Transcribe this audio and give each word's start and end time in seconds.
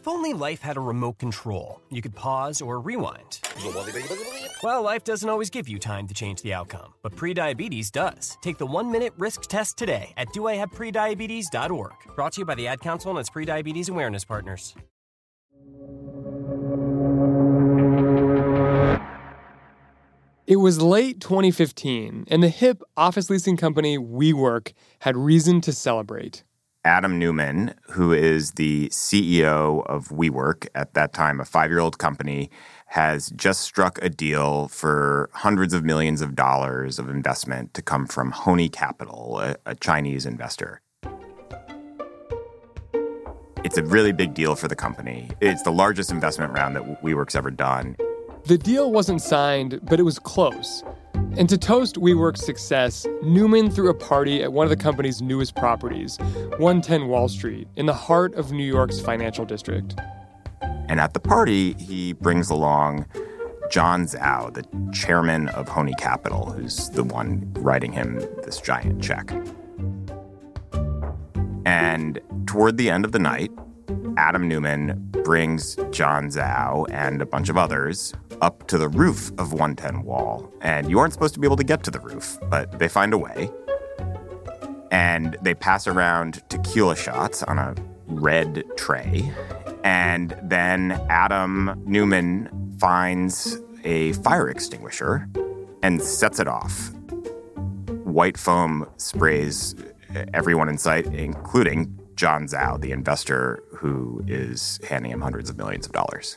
If 0.00 0.08
only 0.08 0.32
life 0.32 0.62
had 0.62 0.78
a 0.78 0.80
remote 0.80 1.18
control, 1.18 1.78
you 1.90 2.00
could 2.00 2.14
pause 2.14 2.62
or 2.62 2.80
rewind. 2.80 3.38
Well, 4.62 4.80
life 4.80 5.04
doesn't 5.04 5.28
always 5.28 5.50
give 5.50 5.68
you 5.68 5.78
time 5.78 6.06
to 6.06 6.14
change 6.14 6.40
the 6.40 6.54
outcome, 6.54 6.94
but 7.02 7.14
prediabetes 7.14 7.92
does. 7.92 8.38
Take 8.40 8.56
the 8.56 8.64
one 8.64 8.90
minute 8.90 9.12
risk 9.18 9.42
test 9.42 9.76
today 9.76 10.14
at 10.16 10.28
doihaveprediabetes.org. 10.28 11.92
Brought 12.16 12.32
to 12.32 12.40
you 12.40 12.44
by 12.46 12.54
the 12.54 12.66
Ad 12.66 12.80
Council 12.80 13.10
and 13.10 13.20
its 13.20 13.28
prediabetes 13.28 13.90
awareness 13.90 14.24
partners. 14.24 14.74
It 20.46 20.56
was 20.56 20.80
late 20.80 21.20
2015, 21.20 22.24
and 22.26 22.42
the 22.42 22.48
hip 22.48 22.82
office 22.96 23.28
leasing 23.28 23.58
company 23.58 23.98
WeWork 23.98 24.72
had 25.00 25.18
reason 25.18 25.60
to 25.60 25.74
celebrate. 25.74 26.42
Adam 26.84 27.18
Neumann, 27.18 27.74
who 27.90 28.12
is 28.12 28.52
the 28.52 28.88
CEO 28.88 29.84
of 29.86 30.08
WeWork, 30.08 30.66
at 30.74 30.94
that 30.94 31.12
time 31.12 31.38
a 31.38 31.44
five 31.44 31.70
year 31.70 31.78
old 31.78 31.98
company, 31.98 32.50
has 32.86 33.28
just 33.30 33.60
struck 33.60 33.98
a 34.00 34.08
deal 34.08 34.66
for 34.68 35.28
hundreds 35.34 35.74
of 35.74 35.84
millions 35.84 36.22
of 36.22 36.34
dollars 36.34 36.98
of 36.98 37.10
investment 37.10 37.74
to 37.74 37.82
come 37.82 38.06
from 38.06 38.30
Hony 38.30 38.70
Capital, 38.70 39.40
a, 39.40 39.56
a 39.66 39.74
Chinese 39.74 40.24
investor. 40.24 40.80
It's 43.62 43.76
a 43.76 43.84
really 43.84 44.12
big 44.12 44.32
deal 44.32 44.56
for 44.56 44.66
the 44.66 44.74
company. 44.74 45.30
It's 45.42 45.62
the 45.62 45.72
largest 45.72 46.10
investment 46.10 46.54
round 46.54 46.76
that 46.76 47.02
WeWork's 47.02 47.36
ever 47.36 47.50
done. 47.50 47.94
The 48.46 48.56
deal 48.56 48.90
wasn't 48.90 49.20
signed, 49.20 49.80
but 49.82 50.00
it 50.00 50.04
was 50.04 50.18
close. 50.18 50.82
And 51.14 51.48
to 51.48 51.56
toast 51.56 51.96
WeWork's 51.96 52.44
success, 52.44 53.06
Neumann 53.22 53.70
threw 53.70 53.88
a 53.88 53.94
party 53.94 54.42
at 54.42 54.52
one 54.52 54.64
of 54.64 54.70
the 54.70 54.76
company's 54.76 55.22
newest 55.22 55.54
properties, 55.56 56.18
110 56.58 57.08
Wall 57.08 57.28
Street, 57.28 57.68
in 57.76 57.86
the 57.86 57.94
heart 57.94 58.34
of 58.34 58.52
New 58.52 58.64
York's 58.64 59.00
financial 59.00 59.44
district. 59.44 59.94
And 60.60 61.00
at 61.00 61.14
the 61.14 61.20
party, 61.20 61.74
he 61.74 62.12
brings 62.14 62.50
along 62.50 63.06
John 63.70 64.06
Zhao, 64.06 64.52
the 64.52 64.64
chairman 64.92 65.48
of 65.50 65.68
Hony 65.68 65.94
Capital, 65.94 66.50
who's 66.50 66.90
the 66.90 67.04
one 67.04 67.48
writing 67.54 67.92
him 67.92 68.16
this 68.44 68.60
giant 68.60 69.00
check. 69.02 69.32
And 71.64 72.20
toward 72.46 72.76
the 72.76 72.90
end 72.90 73.04
of 73.04 73.12
the 73.12 73.20
night, 73.20 73.52
Adam 74.20 74.46
Neumann 74.46 75.08
brings 75.24 75.76
John 75.90 76.28
Zhao 76.28 76.86
and 76.90 77.22
a 77.22 77.26
bunch 77.26 77.48
of 77.48 77.56
others 77.56 78.12
up 78.42 78.66
to 78.66 78.76
the 78.76 78.86
roof 78.86 79.30
of 79.38 79.54
110 79.54 80.04
Wall. 80.04 80.52
And 80.60 80.90
you 80.90 80.98
aren't 80.98 81.14
supposed 81.14 81.32
to 81.34 81.40
be 81.40 81.46
able 81.46 81.56
to 81.56 81.64
get 81.64 81.82
to 81.84 81.90
the 81.90 82.00
roof, 82.00 82.38
but 82.50 82.78
they 82.78 82.86
find 82.86 83.14
a 83.14 83.18
way. 83.18 83.50
And 84.90 85.38
they 85.40 85.54
pass 85.54 85.86
around 85.86 86.42
tequila 86.50 86.96
shots 86.96 87.42
on 87.44 87.58
a 87.58 87.74
red 88.08 88.62
tray. 88.76 89.32
And 89.84 90.38
then 90.42 90.92
Adam 91.08 91.82
Neumann 91.86 92.76
finds 92.78 93.56
a 93.84 94.12
fire 94.12 94.50
extinguisher 94.50 95.30
and 95.82 96.02
sets 96.02 96.38
it 96.38 96.46
off. 96.46 96.92
White 98.04 98.36
foam 98.36 98.86
sprays 98.98 99.74
everyone 100.34 100.68
in 100.68 100.76
sight, 100.76 101.06
including 101.06 101.99
John 102.20 102.46
Zhao, 102.46 102.78
the 102.78 102.92
investor 102.92 103.62
who 103.74 104.22
is 104.26 104.78
handing 104.86 105.10
him 105.10 105.22
hundreds 105.22 105.48
of 105.48 105.56
millions 105.56 105.86
of 105.86 105.92
dollars. 105.92 106.36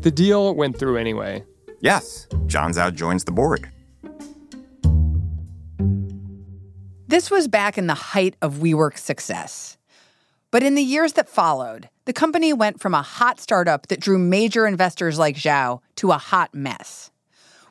The 0.00 0.10
deal 0.10 0.54
went 0.54 0.78
through 0.78 0.96
anyway. 0.96 1.44
Yes, 1.80 2.26
John 2.46 2.72
Zhao 2.72 2.94
joins 2.94 3.24
the 3.24 3.32
board. 3.32 3.70
This 7.08 7.30
was 7.30 7.46
back 7.46 7.76
in 7.76 7.88
the 7.88 7.94
height 7.94 8.36
of 8.40 8.54
WeWork's 8.54 9.02
success. 9.02 9.76
But 10.50 10.62
in 10.62 10.76
the 10.76 10.82
years 10.82 11.12
that 11.12 11.28
followed, 11.28 11.90
the 12.06 12.14
company 12.14 12.54
went 12.54 12.80
from 12.80 12.94
a 12.94 13.02
hot 13.02 13.38
startup 13.38 13.88
that 13.88 14.00
drew 14.00 14.18
major 14.18 14.66
investors 14.66 15.18
like 15.18 15.36
Zhao 15.36 15.80
to 15.96 16.10
a 16.10 16.16
hot 16.16 16.54
mess. 16.54 17.10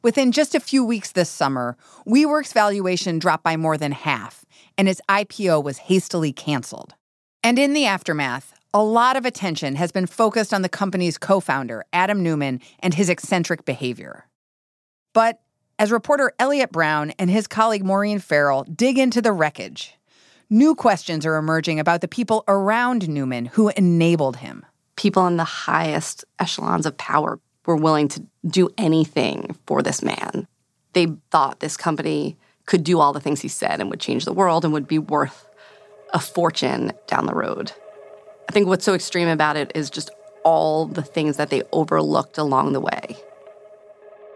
Within 0.03 0.31
just 0.31 0.53
a 0.53 0.59
few 0.59 0.85
weeks 0.85 1.11
this 1.11 1.27
summer, 1.27 1.75
WeWork's 2.05 2.53
valuation 2.53 3.17
dropped 3.17 3.43
by 3.43 3.57
more 3.57 3.77
than 3.77 3.93
half, 3.93 4.45
and 4.77 4.87
its 4.87 5.01
IPO 5.09 5.63
was 5.63 5.79
hastily 5.79 6.31
canceled. 6.31 6.93
And 7.47 7.57
in 7.57 7.71
the 7.71 7.85
aftermath, 7.85 8.53
a 8.73 8.83
lot 8.83 9.15
of 9.15 9.25
attention 9.25 9.75
has 9.75 9.93
been 9.93 10.05
focused 10.05 10.53
on 10.53 10.63
the 10.63 10.67
company's 10.67 11.17
co 11.17 11.39
founder, 11.39 11.85
Adam 11.93 12.21
Neumann, 12.21 12.59
and 12.81 12.93
his 12.93 13.09
eccentric 13.09 13.63
behavior. 13.63 14.25
But 15.13 15.39
as 15.79 15.89
reporter 15.89 16.33
Eliot 16.39 16.73
Brown 16.73 17.11
and 17.11 17.29
his 17.29 17.47
colleague 17.47 17.85
Maureen 17.85 18.19
Farrell 18.19 18.65
dig 18.65 18.97
into 18.97 19.21
the 19.21 19.31
wreckage, 19.31 19.95
new 20.49 20.75
questions 20.75 21.25
are 21.25 21.37
emerging 21.37 21.79
about 21.79 22.01
the 22.01 22.09
people 22.09 22.43
around 22.49 23.07
Neumann 23.07 23.45
who 23.45 23.69
enabled 23.77 24.35
him. 24.35 24.65
People 24.97 25.25
in 25.25 25.37
the 25.37 25.45
highest 25.45 26.25
echelons 26.39 26.85
of 26.85 26.97
power 26.97 27.39
were 27.65 27.77
willing 27.77 28.09
to 28.09 28.25
do 28.45 28.67
anything 28.77 29.55
for 29.65 29.81
this 29.81 30.03
man. 30.03 30.49
They 30.91 31.07
thought 31.31 31.61
this 31.61 31.77
company 31.77 32.35
could 32.65 32.83
do 32.83 32.99
all 32.99 33.13
the 33.13 33.21
things 33.21 33.39
he 33.39 33.47
said 33.47 33.79
and 33.79 33.89
would 33.89 34.01
change 34.01 34.25
the 34.25 34.33
world 34.33 34.65
and 34.65 34.73
would 34.73 34.89
be 34.89 34.99
worth 34.99 35.46
a 36.13 36.19
fortune 36.19 36.93
down 37.07 37.25
the 37.25 37.33
road. 37.33 37.71
I 38.49 38.53
think 38.53 38.67
what's 38.67 38.85
so 38.85 38.93
extreme 38.93 39.27
about 39.27 39.57
it 39.57 39.71
is 39.75 39.89
just 39.89 40.09
all 40.43 40.85
the 40.85 41.01
things 41.01 41.37
that 41.37 41.49
they 41.49 41.63
overlooked 41.73 42.37
along 42.37 42.73
the 42.73 42.79
way. 42.79 43.17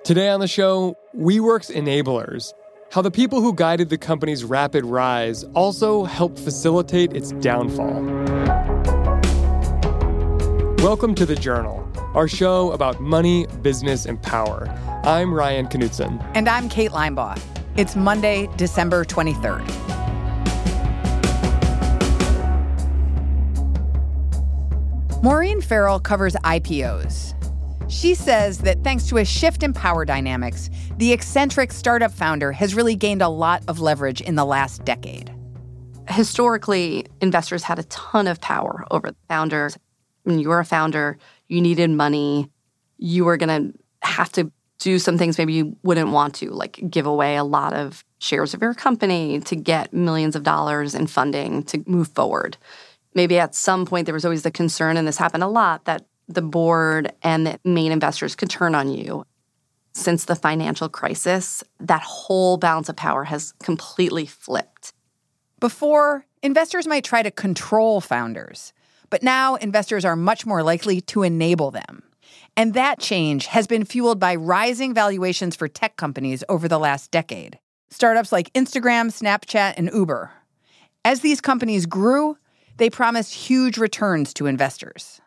Today 0.03 0.29
on 0.29 0.39
the 0.39 0.47
show, 0.47 0.97
WeWork's 1.15 1.69
enablers, 1.69 2.53
how 2.91 3.01
the 3.01 3.11
people 3.11 3.39
who 3.41 3.53
guided 3.53 3.89
the 3.89 3.97
company's 3.97 4.43
rapid 4.43 4.83
rise 4.83 5.45
also 5.53 6.03
helped 6.03 6.39
facilitate 6.39 7.13
its 7.13 7.31
downfall. 7.33 8.01
Welcome 10.83 11.15
to 11.15 11.25
The 11.25 11.37
Journal, 11.39 11.87
our 12.15 12.27
show 12.27 12.71
about 12.71 12.99
money, 12.99 13.45
business, 13.61 14.05
and 14.05 14.21
power. 14.21 14.67
I'm 15.05 15.33
Ryan 15.33 15.67
Knutson. 15.67 16.21
And 16.35 16.49
I'm 16.49 16.67
Kate 16.67 16.91
Linebaugh. 16.91 17.39
It's 17.77 17.95
Monday, 17.95 18.49
December 18.57 19.05
23rd. 19.05 20.00
Maureen 25.23 25.61
Farrell 25.61 25.99
covers 25.99 26.33
IPOs. 26.37 27.35
She 27.91 28.15
says 28.15 28.57
that 28.59 28.83
thanks 28.83 29.05
to 29.09 29.17
a 29.17 29.25
shift 29.25 29.61
in 29.61 29.71
power 29.71 30.03
dynamics, 30.03 30.71
the 30.97 31.13
eccentric 31.13 31.71
startup 31.71 32.11
founder 32.11 32.51
has 32.51 32.73
really 32.73 32.95
gained 32.95 33.21
a 33.21 33.29
lot 33.29 33.61
of 33.67 33.79
leverage 33.79 34.21
in 34.21 34.33
the 34.33 34.45
last 34.45 34.83
decade. 34.83 35.31
Historically, 36.09 37.05
investors 37.21 37.61
had 37.61 37.77
a 37.77 37.83
ton 37.83 38.25
of 38.25 38.41
power 38.41 38.83
over 38.89 39.13
founders. 39.27 39.77
When 40.23 40.39
you 40.39 40.49
were 40.49 40.59
a 40.59 40.65
founder, 40.65 41.19
you 41.47 41.61
needed 41.61 41.91
money. 41.91 42.49
You 42.97 43.25
were 43.25 43.37
going 43.37 43.73
to 43.73 43.79
have 44.01 44.31
to 44.31 44.51
do 44.79 44.97
some 44.97 45.19
things 45.19 45.37
maybe 45.37 45.53
you 45.53 45.77
wouldn't 45.83 46.09
want 46.09 46.33
to, 46.33 46.49
like 46.49 46.79
give 46.89 47.05
away 47.05 47.35
a 47.35 47.43
lot 47.43 47.73
of 47.73 48.03
shares 48.17 48.55
of 48.55 48.61
your 48.63 48.73
company 48.73 49.39
to 49.41 49.55
get 49.55 49.93
millions 49.93 50.35
of 50.35 50.41
dollars 50.41 50.95
in 50.95 51.05
funding 51.05 51.61
to 51.61 51.83
move 51.85 52.07
forward 52.07 52.57
maybe 53.13 53.39
at 53.39 53.55
some 53.55 53.85
point 53.85 54.05
there 54.05 54.13
was 54.13 54.25
always 54.25 54.43
the 54.43 54.51
concern, 54.51 54.97
and 54.97 55.07
this 55.07 55.17
happened 55.17 55.43
a 55.43 55.47
lot, 55.47 55.85
that 55.85 56.05
the 56.27 56.41
board 56.41 57.11
and 57.21 57.45
the 57.45 57.59
main 57.63 57.91
investors 57.91 58.35
could 58.35 58.49
turn 58.49 58.75
on 58.75 58.89
you. 58.89 59.25
Since 59.93 60.25
the 60.25 60.35
financial 60.35 60.87
crisis, 60.87 61.63
that 61.79 62.01
whole 62.01 62.57
balance 62.57 62.87
of 62.87 62.95
power 62.95 63.25
has 63.25 63.53
completely 63.61 64.25
flipped. 64.25 64.93
Before, 65.59 66.25
investors 66.41 66.87
might 66.87 67.03
try 67.03 67.21
to 67.21 67.31
control 67.31 67.99
founders, 67.99 68.71
but 69.09 69.21
now 69.21 69.55
investors 69.55 70.05
are 70.05 70.15
much 70.15 70.45
more 70.45 70.63
likely 70.63 71.01
to 71.01 71.23
enable 71.23 71.71
them. 71.71 72.03
And 72.55 72.73
that 72.73 72.99
change 72.99 73.47
has 73.47 73.67
been 73.67 73.85
fueled 73.85 74.19
by 74.19 74.35
rising 74.35 74.93
valuations 74.93 75.55
for 75.55 75.67
tech 75.67 75.97
companies 75.97 76.43
over 76.49 76.67
the 76.67 76.79
last 76.79 77.11
decade. 77.11 77.59
Startups 77.89 78.31
like 78.31 78.51
Instagram, 78.53 79.11
Snapchat, 79.11 79.73
and 79.77 79.89
Uber. 79.93 80.31
As 81.03 81.19
these 81.19 81.41
companies 81.41 81.85
grew, 81.85 82.37
they 82.77 82.89
promised 82.89 83.33
huge 83.33 83.77
returns 83.77 84.33
to 84.35 84.47
investors. 84.47 85.21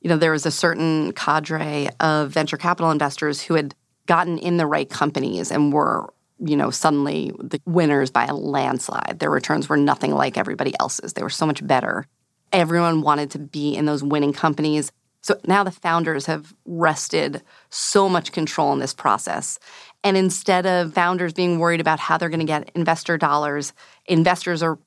You 0.00 0.10
know, 0.10 0.16
there 0.16 0.32
was 0.32 0.46
a 0.46 0.50
certain 0.50 1.12
cadre 1.12 1.88
of 2.00 2.30
venture 2.30 2.56
capital 2.56 2.90
investors 2.90 3.42
who 3.42 3.54
had 3.54 3.74
gotten 4.06 4.38
in 4.38 4.56
the 4.56 4.66
right 4.66 4.88
companies 4.88 5.50
and 5.50 5.72
were, 5.72 6.12
you 6.38 6.56
know, 6.56 6.70
suddenly 6.70 7.32
the 7.38 7.60
winners 7.66 8.10
by 8.10 8.26
a 8.26 8.34
landslide. 8.34 9.16
Their 9.18 9.30
returns 9.30 9.68
were 9.68 9.76
nothing 9.76 10.12
like 10.12 10.38
everybody 10.38 10.74
else's, 10.78 11.14
they 11.14 11.22
were 11.22 11.30
so 11.30 11.46
much 11.46 11.66
better. 11.66 12.06
Everyone 12.52 13.02
wanted 13.02 13.32
to 13.32 13.38
be 13.38 13.74
in 13.74 13.86
those 13.86 14.04
winning 14.04 14.32
companies. 14.32 14.92
So 15.22 15.40
now 15.44 15.64
the 15.64 15.72
founders 15.72 16.26
have 16.26 16.54
wrested 16.64 17.42
so 17.68 18.08
much 18.08 18.30
control 18.30 18.72
in 18.72 18.78
this 18.78 18.94
process. 18.94 19.58
And 20.04 20.16
instead 20.16 20.66
of 20.66 20.94
founders 20.94 21.32
being 21.32 21.58
worried 21.58 21.80
about 21.80 21.98
how 21.98 22.16
they're 22.16 22.28
going 22.28 22.38
to 22.38 22.46
get 22.46 22.70
investor 22.76 23.18
dollars, 23.18 23.72
investors 24.06 24.62
are 24.62 24.78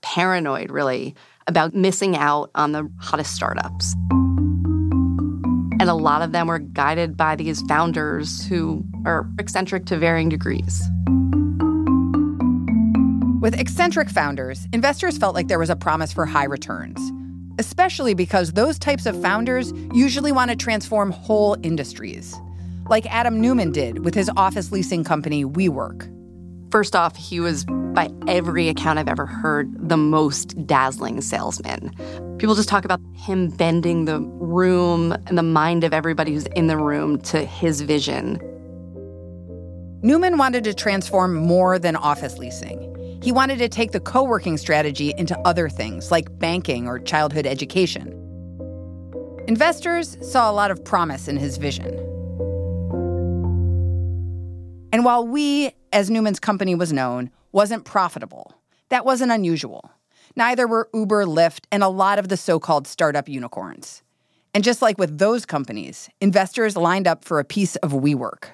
paranoid, 0.00 0.72
really, 0.72 1.14
about 1.46 1.74
missing 1.74 2.16
out 2.16 2.50
on 2.54 2.72
the 2.72 2.90
hottest 2.98 3.34
startups. 3.34 3.94
And 5.80 5.90
a 5.90 5.94
lot 5.94 6.22
of 6.22 6.32
them 6.32 6.46
were 6.46 6.60
guided 6.60 7.16
by 7.16 7.36
these 7.36 7.60
founders 7.62 8.44
who 8.46 8.84
are 9.04 9.28
eccentric 9.38 9.86
to 9.86 9.98
varying 9.98 10.28
degrees. 10.28 10.82
With 13.40 13.58
eccentric 13.60 14.08
founders, 14.08 14.66
investors 14.72 15.18
felt 15.18 15.34
like 15.34 15.48
there 15.48 15.58
was 15.58 15.68
a 15.70 15.76
promise 15.76 16.12
for 16.12 16.24
high 16.24 16.46
returns. 16.46 16.98
especially 17.58 18.14
because 18.14 18.52
those 18.52 18.78
types 18.78 19.06
of 19.06 19.20
founders 19.22 19.72
usually 19.92 20.32
want 20.32 20.50
to 20.50 20.56
transform 20.56 21.10
whole 21.10 21.56
industries, 21.62 22.34
like 22.88 23.06
Adam 23.06 23.40
Neumann 23.40 23.72
did 23.72 24.04
with 24.04 24.14
his 24.14 24.30
office 24.36 24.72
leasing 24.72 25.04
company 25.04 25.44
WeWork. 25.44 26.10
First 26.74 26.96
off, 26.96 27.14
he 27.14 27.38
was, 27.38 27.64
by 27.66 28.10
every 28.26 28.68
account 28.68 28.98
I've 28.98 29.06
ever 29.06 29.26
heard, 29.26 29.72
the 29.88 29.96
most 29.96 30.66
dazzling 30.66 31.20
salesman. 31.20 31.94
People 32.38 32.56
just 32.56 32.68
talk 32.68 32.84
about 32.84 32.98
him 33.14 33.46
bending 33.46 34.06
the 34.06 34.18
room 34.18 35.12
and 35.28 35.38
the 35.38 35.44
mind 35.44 35.84
of 35.84 35.94
everybody 35.94 36.32
who's 36.32 36.46
in 36.46 36.66
the 36.66 36.76
room 36.76 37.20
to 37.20 37.44
his 37.44 37.82
vision. 37.82 38.40
Neumann 40.02 40.36
wanted 40.36 40.64
to 40.64 40.74
transform 40.74 41.36
more 41.36 41.78
than 41.78 41.94
office 41.94 42.38
leasing. 42.38 43.20
He 43.22 43.30
wanted 43.30 43.58
to 43.58 43.68
take 43.68 43.92
the 43.92 44.00
co 44.00 44.24
working 44.24 44.56
strategy 44.56 45.14
into 45.16 45.38
other 45.46 45.68
things 45.68 46.10
like 46.10 46.40
banking 46.40 46.88
or 46.88 46.98
childhood 46.98 47.46
education. 47.46 48.20
Investors 49.46 50.18
saw 50.28 50.50
a 50.50 50.54
lot 50.54 50.72
of 50.72 50.84
promise 50.84 51.28
in 51.28 51.36
his 51.36 51.56
vision. 51.56 52.13
And 54.94 55.04
while 55.04 55.26
we, 55.26 55.72
as 55.92 56.08
Neumann's 56.08 56.38
company 56.38 56.76
was 56.76 56.92
known, 56.92 57.32
wasn't 57.50 57.84
profitable, 57.84 58.54
that 58.90 59.04
wasn't 59.04 59.32
unusual. 59.32 59.90
Neither 60.36 60.68
were 60.68 60.88
Uber, 60.94 61.24
Lyft, 61.24 61.64
and 61.72 61.82
a 61.82 61.88
lot 61.88 62.20
of 62.20 62.28
the 62.28 62.36
so 62.36 62.60
called 62.60 62.86
startup 62.86 63.28
unicorns. 63.28 64.04
And 64.54 64.62
just 64.62 64.82
like 64.82 64.96
with 64.96 65.18
those 65.18 65.46
companies, 65.46 66.08
investors 66.20 66.76
lined 66.76 67.08
up 67.08 67.24
for 67.24 67.40
a 67.40 67.44
piece 67.44 67.74
of 67.74 67.90
WeWork. 67.90 68.50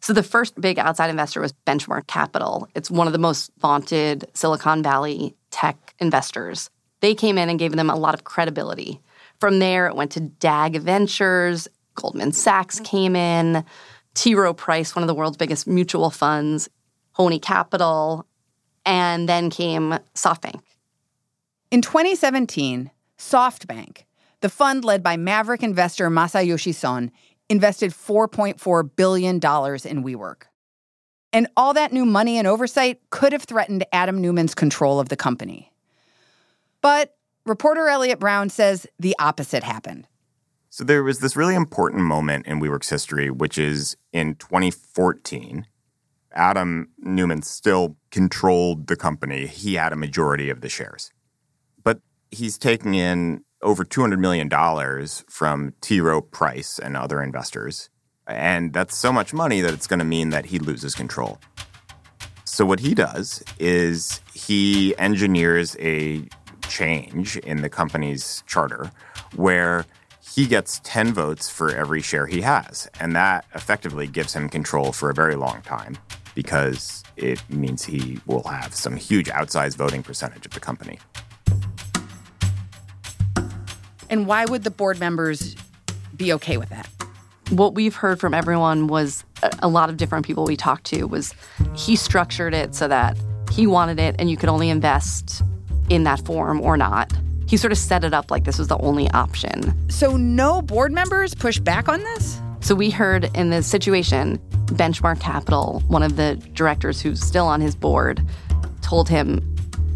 So 0.00 0.14
the 0.14 0.22
first 0.22 0.58
big 0.58 0.78
outside 0.78 1.10
investor 1.10 1.42
was 1.42 1.52
Benchmark 1.66 2.06
Capital. 2.06 2.66
It's 2.74 2.90
one 2.90 3.06
of 3.06 3.12
the 3.12 3.18
most 3.18 3.50
vaunted 3.58 4.30
Silicon 4.32 4.82
Valley 4.82 5.36
tech 5.50 5.94
investors. 5.98 6.70
They 7.00 7.14
came 7.14 7.36
in 7.36 7.50
and 7.50 7.58
gave 7.58 7.72
them 7.72 7.90
a 7.90 7.96
lot 7.96 8.14
of 8.14 8.24
credibility. 8.24 9.02
From 9.38 9.58
there, 9.58 9.86
it 9.86 9.96
went 9.96 10.12
to 10.12 10.20
DAG 10.20 10.80
Ventures, 10.80 11.68
Goldman 11.94 12.32
Sachs 12.32 12.80
came 12.80 13.14
in, 13.14 13.66
T. 14.14 14.34
Rowe 14.34 14.54
Price, 14.54 14.94
one 14.94 15.02
of 15.02 15.06
the 15.06 15.14
world's 15.14 15.36
biggest 15.36 15.66
mutual 15.66 16.10
funds, 16.10 16.68
Hony 17.12 17.38
Capital, 17.38 18.26
and 18.84 19.28
then 19.28 19.50
came 19.50 19.98
SoftBank. 20.14 20.60
In 21.70 21.82
2017, 21.82 22.90
SoftBank, 23.18 24.04
the 24.40 24.48
fund 24.48 24.84
led 24.84 25.02
by 25.02 25.16
maverick 25.16 25.62
investor 25.62 26.10
Masayoshi 26.10 26.74
Son, 26.74 27.10
invested 27.48 27.92
$4.4 27.92 28.90
billion 28.96 29.34
in 29.36 29.40
WeWork. 29.40 30.42
And 31.32 31.46
all 31.56 31.72
that 31.74 31.92
new 31.92 32.04
money 32.04 32.38
and 32.38 32.46
oversight 32.46 33.00
could 33.10 33.32
have 33.32 33.44
threatened 33.44 33.86
Adam 33.92 34.20
Neumann's 34.20 34.54
control 34.54 35.00
of 35.00 35.08
the 35.08 35.16
company. 35.16 35.72
But 36.82 37.16
reporter 37.46 37.88
Eliot 37.88 38.18
Brown 38.18 38.50
says 38.50 38.86
the 38.98 39.16
opposite 39.18 39.62
happened. 39.62 40.06
So 40.74 40.84
there 40.84 41.04
was 41.04 41.18
this 41.18 41.36
really 41.36 41.54
important 41.54 42.00
moment 42.00 42.46
in 42.46 42.58
WeWork's 42.58 42.88
history, 42.88 43.28
which 43.28 43.58
is 43.58 43.94
in 44.10 44.36
2014. 44.36 45.66
Adam 46.32 46.88
Neumann 46.96 47.42
still 47.42 47.98
controlled 48.10 48.86
the 48.86 48.96
company. 48.96 49.46
He 49.46 49.74
had 49.74 49.92
a 49.92 49.96
majority 49.96 50.48
of 50.48 50.62
the 50.62 50.70
shares. 50.70 51.12
But 51.84 52.00
he's 52.30 52.56
taking 52.56 52.94
in 52.94 53.44
over 53.60 53.84
$200 53.84 54.18
million 54.18 54.48
from 55.28 55.74
T. 55.82 56.00
Rowe 56.00 56.22
Price 56.22 56.78
and 56.78 56.96
other 56.96 57.22
investors. 57.22 57.90
And 58.26 58.72
that's 58.72 58.96
so 58.96 59.12
much 59.12 59.34
money 59.34 59.60
that 59.60 59.74
it's 59.74 59.86
going 59.86 59.98
to 59.98 60.06
mean 60.06 60.30
that 60.30 60.46
he 60.46 60.58
loses 60.58 60.94
control. 60.94 61.38
So, 62.46 62.64
what 62.64 62.80
he 62.80 62.94
does 62.94 63.44
is 63.58 64.22
he 64.32 64.96
engineers 64.96 65.76
a 65.78 66.26
change 66.66 67.36
in 67.36 67.60
the 67.60 67.68
company's 67.68 68.42
charter 68.46 68.90
where 69.34 69.84
he 70.34 70.46
gets 70.46 70.80
10 70.84 71.12
votes 71.12 71.50
for 71.50 71.74
every 71.74 72.00
share 72.00 72.26
he 72.26 72.40
has. 72.40 72.88
And 72.98 73.14
that 73.14 73.44
effectively 73.54 74.06
gives 74.06 74.32
him 74.32 74.48
control 74.48 74.92
for 74.92 75.10
a 75.10 75.14
very 75.14 75.34
long 75.34 75.60
time 75.62 75.98
because 76.34 77.04
it 77.18 77.42
means 77.50 77.84
he 77.84 78.18
will 78.26 78.44
have 78.44 78.74
some 78.74 78.96
huge 78.96 79.28
outsized 79.28 79.76
voting 79.76 80.02
percentage 80.02 80.46
of 80.46 80.52
the 80.52 80.60
company. 80.60 80.98
And 84.08 84.26
why 84.26 84.46
would 84.46 84.64
the 84.64 84.70
board 84.70 84.98
members 84.98 85.54
be 86.16 86.32
okay 86.32 86.56
with 86.56 86.70
that? 86.70 86.88
What 87.50 87.74
we've 87.74 87.94
heard 87.94 88.18
from 88.18 88.32
everyone 88.32 88.86
was 88.86 89.24
a 89.58 89.68
lot 89.68 89.90
of 89.90 89.98
different 89.98 90.24
people 90.24 90.44
we 90.44 90.56
talked 90.56 90.84
to 90.84 91.04
was 91.04 91.34
he 91.74 91.94
structured 91.94 92.54
it 92.54 92.74
so 92.74 92.88
that 92.88 93.18
he 93.50 93.66
wanted 93.66 93.98
it 93.98 94.16
and 94.18 94.30
you 94.30 94.38
could 94.38 94.48
only 94.48 94.70
invest 94.70 95.42
in 95.90 96.04
that 96.04 96.24
form 96.24 96.60
or 96.62 96.78
not. 96.78 97.12
He 97.52 97.58
sort 97.58 97.70
of 97.70 97.76
set 97.76 98.02
it 98.02 98.14
up 98.14 98.30
like 98.30 98.44
this 98.44 98.58
was 98.58 98.68
the 98.68 98.78
only 98.78 99.10
option. 99.10 99.74
So 99.90 100.16
no 100.16 100.62
board 100.62 100.90
members 100.90 101.34
push 101.34 101.58
back 101.58 101.86
on 101.86 102.00
this? 102.00 102.40
So 102.60 102.74
we 102.74 102.88
heard 102.88 103.28
in 103.36 103.50
this 103.50 103.66
situation, 103.66 104.38
Benchmark 104.68 105.20
Capital, 105.20 105.82
one 105.86 106.02
of 106.02 106.16
the 106.16 106.36
directors 106.54 107.02
who's 107.02 107.20
still 107.20 107.46
on 107.46 107.60
his 107.60 107.74
board, 107.74 108.26
told 108.80 109.06
him 109.06 109.46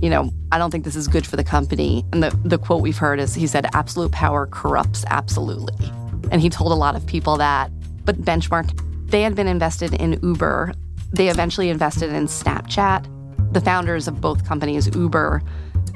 you 0.03 0.11
know, 0.11 0.31
I 0.53 0.59
don't 0.59 0.71
think 0.71 0.85
this 0.85 0.97
is 0.97 1.09
good 1.09 1.27
for 1.27 1.37
the 1.37 1.45
company. 1.45 2.05
And 2.13 2.23
the, 2.23 2.39
the 2.45 2.59
quote 2.59 2.83
we've 2.83 2.99
heard 2.99 3.19
is 3.19 3.35
he 3.35 3.47
said, 3.47 3.65
absolute 3.73 4.13
power 4.13 4.47
corrupts 4.49 5.07
absolutely. 5.09 5.91
And 6.31 6.43
he 6.43 6.51
told 6.51 6.73
a 6.73 6.75
lot 6.75 6.95
of 6.95 7.07
people 7.07 7.39
that. 7.39 7.71
But 8.05 8.21
Benchmark, 8.21 8.79
they 9.09 9.23
had 9.23 9.35
been 9.35 9.49
invested 9.49 9.95
in 9.95 10.21
Uber. 10.23 10.75
They 11.15 11.29
eventually 11.29 11.71
invested 11.71 12.13
in 12.13 12.27
Snapchat. 12.27 13.11
The 13.55 13.63
founders 13.63 14.09
of 14.09 14.21
both 14.21 14.45
companies, 14.45 14.95
Uber 14.95 15.41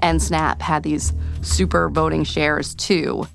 and 0.03 0.23
Snap, 0.23 0.61
had 0.63 0.83
these 0.83 1.13
super 1.43 1.89
voting 1.89 2.25
shares 2.25 2.75
too. 2.75 3.27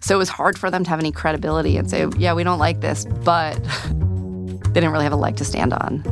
So 0.00 0.14
it 0.14 0.18
was 0.18 0.28
hard 0.28 0.58
for 0.58 0.70
them 0.70 0.84
to 0.84 0.90
have 0.90 0.98
any 0.98 1.12
credibility 1.12 1.76
and 1.76 1.90
say, 1.90 2.06
yeah, 2.18 2.32
we 2.32 2.42
don't 2.42 2.58
like 2.58 2.80
this, 2.80 3.04
but 3.24 3.54
they 3.84 4.80
didn't 4.80 4.92
really 4.92 5.04
have 5.04 5.12
a 5.12 5.16
leg 5.16 5.36
to 5.36 5.44
stand 5.44 5.72
on. 5.72 6.02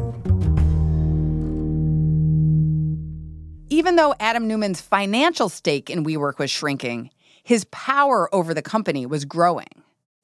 Even 3.70 3.96
though 3.96 4.14
Adam 4.19 4.49
Neumann's 4.49 4.81
financial 4.81 5.49
stake 5.49 5.88
in 5.88 6.05
WeWork 6.05 6.38
was 6.38 6.50
shrinking, 6.50 7.11
his 7.43 7.64
power 7.66 8.32
over 8.34 8.52
the 8.52 8.62
company 8.62 9.06
was 9.06 9.25
growing. 9.25 9.69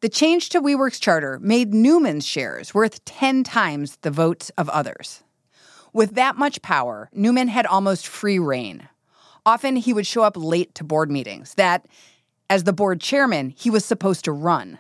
The 0.00 0.08
change 0.08 0.50
to 0.50 0.60
WeWork's 0.60 1.00
charter 1.00 1.38
made 1.40 1.72
Neumann's 1.72 2.26
shares 2.26 2.74
worth 2.74 3.04
10 3.06 3.44
times 3.44 3.96
the 4.02 4.10
votes 4.10 4.50
of 4.58 4.68
others. 4.68 5.22
With 5.94 6.16
that 6.16 6.36
much 6.36 6.60
power, 6.60 7.08
Neumann 7.14 7.48
had 7.48 7.64
almost 7.66 8.06
free 8.06 8.38
reign. 8.38 8.88
Often 9.46 9.76
he 9.76 9.92
would 9.92 10.06
show 10.06 10.22
up 10.22 10.36
late 10.36 10.74
to 10.76 10.84
board 10.84 11.10
meetings 11.10 11.54
that, 11.54 11.86
as 12.48 12.64
the 12.64 12.72
board 12.72 13.00
chairman, 13.00 13.50
he 13.50 13.70
was 13.70 13.84
supposed 13.84 14.24
to 14.24 14.32
run. 14.32 14.78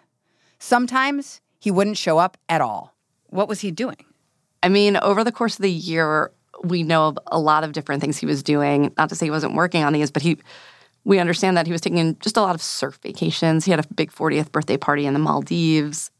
Sometimes 0.58 1.40
he 1.60 1.70
wouldn't 1.70 1.98
show 1.98 2.18
up 2.18 2.36
at 2.48 2.60
all. 2.60 2.94
What 3.26 3.48
was 3.48 3.60
he 3.60 3.70
doing? 3.70 4.04
I 4.62 4.68
mean, 4.68 4.96
over 4.96 5.24
the 5.24 5.32
course 5.32 5.56
of 5.56 5.62
the 5.62 5.70
year, 5.70 6.30
we 6.62 6.82
know 6.82 7.08
of 7.08 7.18
a 7.26 7.38
lot 7.38 7.64
of 7.64 7.72
different 7.72 8.00
things 8.00 8.16
he 8.16 8.26
was 8.26 8.42
doing. 8.42 8.92
Not 8.96 9.10
to 9.10 9.14
say 9.14 9.26
he 9.26 9.30
wasn't 9.30 9.54
working 9.54 9.84
on 9.84 9.92
these, 9.92 10.10
but 10.10 10.22
he 10.22 10.38
we 11.04 11.18
understand 11.18 11.56
that 11.56 11.66
he 11.66 11.72
was 11.72 11.82
taking 11.82 12.16
just 12.20 12.36
a 12.36 12.40
lot 12.40 12.54
of 12.54 12.62
surf 12.62 12.98
vacations. 13.02 13.64
He 13.64 13.70
had 13.70 13.80
a 13.80 13.94
big 13.94 14.10
40th 14.10 14.50
birthday 14.50 14.78
party 14.78 15.04
in 15.04 15.12
the 15.12 15.20
Maldives. 15.20 16.10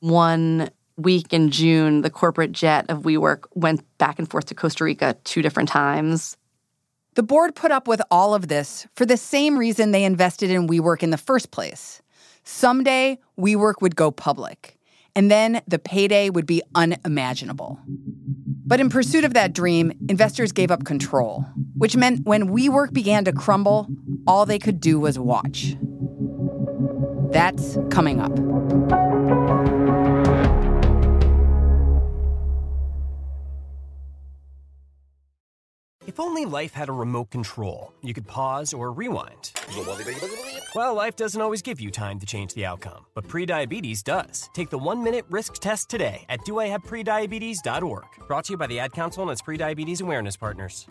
One 0.00 0.70
week 0.96 1.32
in 1.32 1.50
June, 1.50 2.02
the 2.02 2.10
corporate 2.10 2.50
jet 2.50 2.86
of 2.88 3.02
WeWork 3.02 3.44
went 3.54 3.84
back 3.98 4.18
and 4.18 4.28
forth 4.28 4.46
to 4.46 4.54
Costa 4.54 4.82
Rica 4.84 5.16
two 5.22 5.42
different 5.42 5.68
times. 5.68 6.36
The 7.14 7.22
board 7.22 7.54
put 7.54 7.70
up 7.70 7.86
with 7.86 8.00
all 8.10 8.34
of 8.34 8.48
this 8.48 8.86
for 8.94 9.04
the 9.04 9.18
same 9.18 9.58
reason 9.58 9.90
they 9.90 10.04
invested 10.04 10.50
in 10.50 10.66
WeWork 10.66 11.02
in 11.02 11.10
the 11.10 11.18
first 11.18 11.50
place. 11.50 12.00
Someday, 12.42 13.18
WeWork 13.38 13.82
would 13.82 13.96
go 13.96 14.10
public, 14.10 14.78
and 15.14 15.30
then 15.30 15.60
the 15.68 15.78
payday 15.78 16.30
would 16.30 16.46
be 16.46 16.62
unimaginable. 16.74 17.78
But 17.86 18.80
in 18.80 18.88
pursuit 18.88 19.24
of 19.24 19.34
that 19.34 19.52
dream, 19.52 19.92
investors 20.08 20.52
gave 20.52 20.70
up 20.70 20.84
control, 20.84 21.44
which 21.76 21.96
meant 21.96 22.24
when 22.24 22.48
WeWork 22.48 22.94
began 22.94 23.26
to 23.26 23.32
crumble, 23.32 23.88
all 24.26 24.46
they 24.46 24.58
could 24.58 24.80
do 24.80 24.98
was 24.98 25.18
watch. 25.18 25.76
That's 27.30 27.76
coming 27.90 28.20
up. 28.20 29.41
If 36.12 36.20
only 36.20 36.44
life 36.44 36.74
had 36.74 36.90
a 36.90 36.92
remote 36.92 37.30
control, 37.30 37.90
you 38.02 38.12
could 38.12 38.26
pause 38.26 38.74
or 38.74 38.92
rewind. 38.92 39.50
Well, 40.74 40.92
life 40.92 41.16
doesn't 41.16 41.40
always 41.40 41.62
give 41.62 41.80
you 41.80 41.90
time 41.90 42.18
to 42.18 42.26
change 42.26 42.52
the 42.52 42.66
outcome, 42.66 43.06
but 43.14 43.26
prediabetes 43.26 44.04
does. 44.04 44.50
Take 44.52 44.68
the 44.68 44.76
one 44.76 45.02
minute 45.02 45.24
risk 45.30 45.54
test 45.54 45.88
today 45.88 46.26
at 46.28 46.40
doihaveprediabetes.org. 46.40 48.04
Brought 48.28 48.44
to 48.44 48.52
you 48.52 48.56
by 48.58 48.66
the 48.66 48.78
Ad 48.78 48.92
Council 48.92 49.22
and 49.22 49.32
its 49.32 49.40
prediabetes 49.40 50.02
awareness 50.02 50.36
partners. 50.36 50.86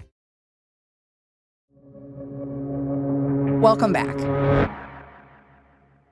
Welcome 3.62 3.94
back. 3.94 4.18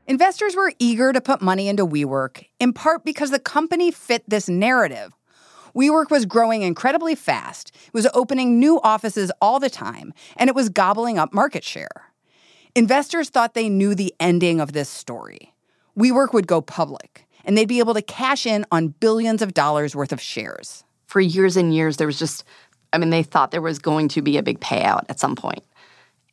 Investors 0.05 0.55
were 0.55 0.71
eager 0.77 1.13
to 1.13 1.21
put 1.21 1.41
money 1.41 1.67
into 1.67 1.83
WeWork, 1.83 2.45
in 2.59 2.73
part 2.73 3.03
because 3.05 3.31
the 3.31 3.39
company 3.39 3.89
fit 3.89 4.23
this 4.27 4.47
narrative 4.47 5.13
WeWork 5.75 6.09
was 6.09 6.25
growing 6.25 6.61
incredibly 6.61 7.15
fast, 7.15 7.75
it 7.87 7.93
was 7.93 8.07
opening 8.13 8.59
new 8.59 8.79
offices 8.81 9.31
all 9.41 9.59
the 9.59 9.69
time, 9.69 10.13
and 10.37 10.49
it 10.49 10.55
was 10.55 10.69
gobbling 10.69 11.17
up 11.17 11.33
market 11.33 11.63
share. 11.63 12.11
Investors 12.75 13.29
thought 13.29 13.53
they 13.53 13.69
knew 13.69 13.95
the 13.95 14.13
ending 14.19 14.59
of 14.59 14.73
this 14.73 14.89
story. 14.89 15.53
WeWork 15.97 16.33
would 16.33 16.47
go 16.47 16.61
public, 16.61 17.27
and 17.43 17.57
they'd 17.57 17.67
be 17.67 17.79
able 17.79 17.93
to 17.93 18.01
cash 18.01 18.45
in 18.45 18.65
on 18.71 18.89
billions 18.99 19.41
of 19.41 19.53
dollars 19.53 19.95
worth 19.95 20.11
of 20.11 20.21
shares. 20.21 20.83
For 21.05 21.19
years 21.19 21.57
and 21.57 21.73
years, 21.73 21.97
there 21.97 22.07
was 22.07 22.19
just, 22.19 22.43
I 22.93 22.97
mean, 22.97 23.09
they 23.09 23.23
thought 23.23 23.51
there 23.51 23.61
was 23.61 23.79
going 23.79 24.07
to 24.09 24.21
be 24.21 24.37
a 24.37 24.43
big 24.43 24.59
payout 24.59 25.03
at 25.09 25.19
some 25.19 25.35
point, 25.35 25.63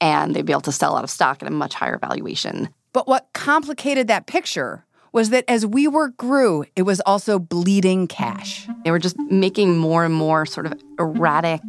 and 0.01 0.35
they'd 0.35 0.47
be 0.47 0.53
able 0.53 0.61
to 0.63 0.73
sell 0.73 0.97
out 0.97 1.05
of 1.05 1.11
stock 1.11 1.43
at 1.43 1.49
a 1.49 1.51
much 1.51 1.75
higher 1.75 1.99
valuation. 1.99 2.69
But 2.93 3.09
what 3.09 3.29
complicated 3.35 4.09
that 4.09 4.27
picture 4.27 4.86
was 5.13 5.31
that 5.31 5.45
as 5.49 5.65
WeWork 5.65 6.17
grew, 6.17 6.65
it 6.75 6.83
was 6.83 7.01
also 7.01 7.39
bleeding 7.39 8.07
cash. 8.07 8.69
They 8.85 8.91
were 8.91 8.99
just 8.99 9.19
making 9.19 9.79
more 9.79 10.05
and 10.05 10.15
more 10.15 10.47
sort 10.47 10.67
of 10.67 10.75
erratic 10.99 11.63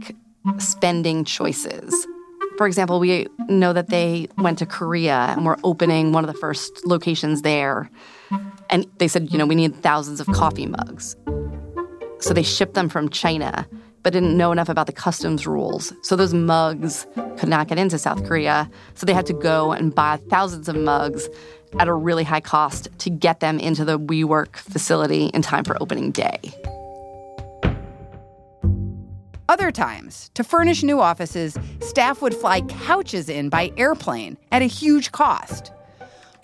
spending 0.57 1.23
choices. 1.25 2.07
For 2.57 2.65
example, 2.65 2.99
we 2.99 3.27
know 3.49 3.71
that 3.73 3.89
they 3.89 4.27
went 4.37 4.57
to 4.59 4.65
Korea 4.65 5.33
and 5.35 5.45
were 5.45 5.59
opening 5.63 6.11
one 6.11 6.23
of 6.23 6.33
the 6.33 6.39
first 6.39 6.85
locations 6.85 7.43
there. 7.43 7.89
And 8.69 8.87
they 8.97 9.07
said, 9.07 9.31
you 9.31 9.37
know, 9.37 9.45
we 9.45 9.55
need 9.55 9.75
thousands 9.75 10.19
of 10.19 10.27
coffee 10.27 10.65
mugs. 10.65 11.15
So 12.19 12.33
they 12.33 12.43
shipped 12.43 12.73
them 12.73 12.89
from 12.89 13.09
China, 13.09 13.67
but 14.07 14.13
didn't 14.13 14.37
know 14.37 14.53
enough 14.53 14.69
about 14.69 14.87
the 14.87 14.93
customs 14.93 15.45
rules. 15.45 15.91
So 16.01 16.15
those 16.15 16.33
mugs 16.33 17.05
could 17.35 17.49
not 17.49 17.67
get 17.67 17.77
into 17.77 17.99
South 17.99 18.23
Korea. 18.23 18.69
So 18.93 19.05
they 19.05 19.11
had 19.11 19.25
to 19.25 19.33
go 19.33 19.73
and 19.73 19.93
buy 19.93 20.17
thousands 20.29 20.69
of 20.69 20.77
mugs 20.77 21.27
at 21.77 21.89
a 21.89 21.93
really 21.93 22.23
high 22.23 22.39
cost 22.39 22.87
to 22.99 23.09
get 23.09 23.41
them 23.41 23.59
into 23.59 23.83
the 23.83 23.99
WeWork 23.99 24.55
facility 24.55 25.25
in 25.33 25.41
time 25.41 25.65
for 25.65 25.75
opening 25.81 26.11
day. 26.11 26.39
Other 29.49 29.73
times, 29.73 30.31
to 30.35 30.43
furnish 30.45 30.83
new 30.83 31.01
offices, 31.01 31.57
staff 31.81 32.21
would 32.21 32.33
fly 32.33 32.61
couches 32.61 33.27
in 33.27 33.49
by 33.49 33.73
airplane 33.75 34.37
at 34.53 34.61
a 34.61 34.67
huge 34.67 35.11
cost. 35.11 35.73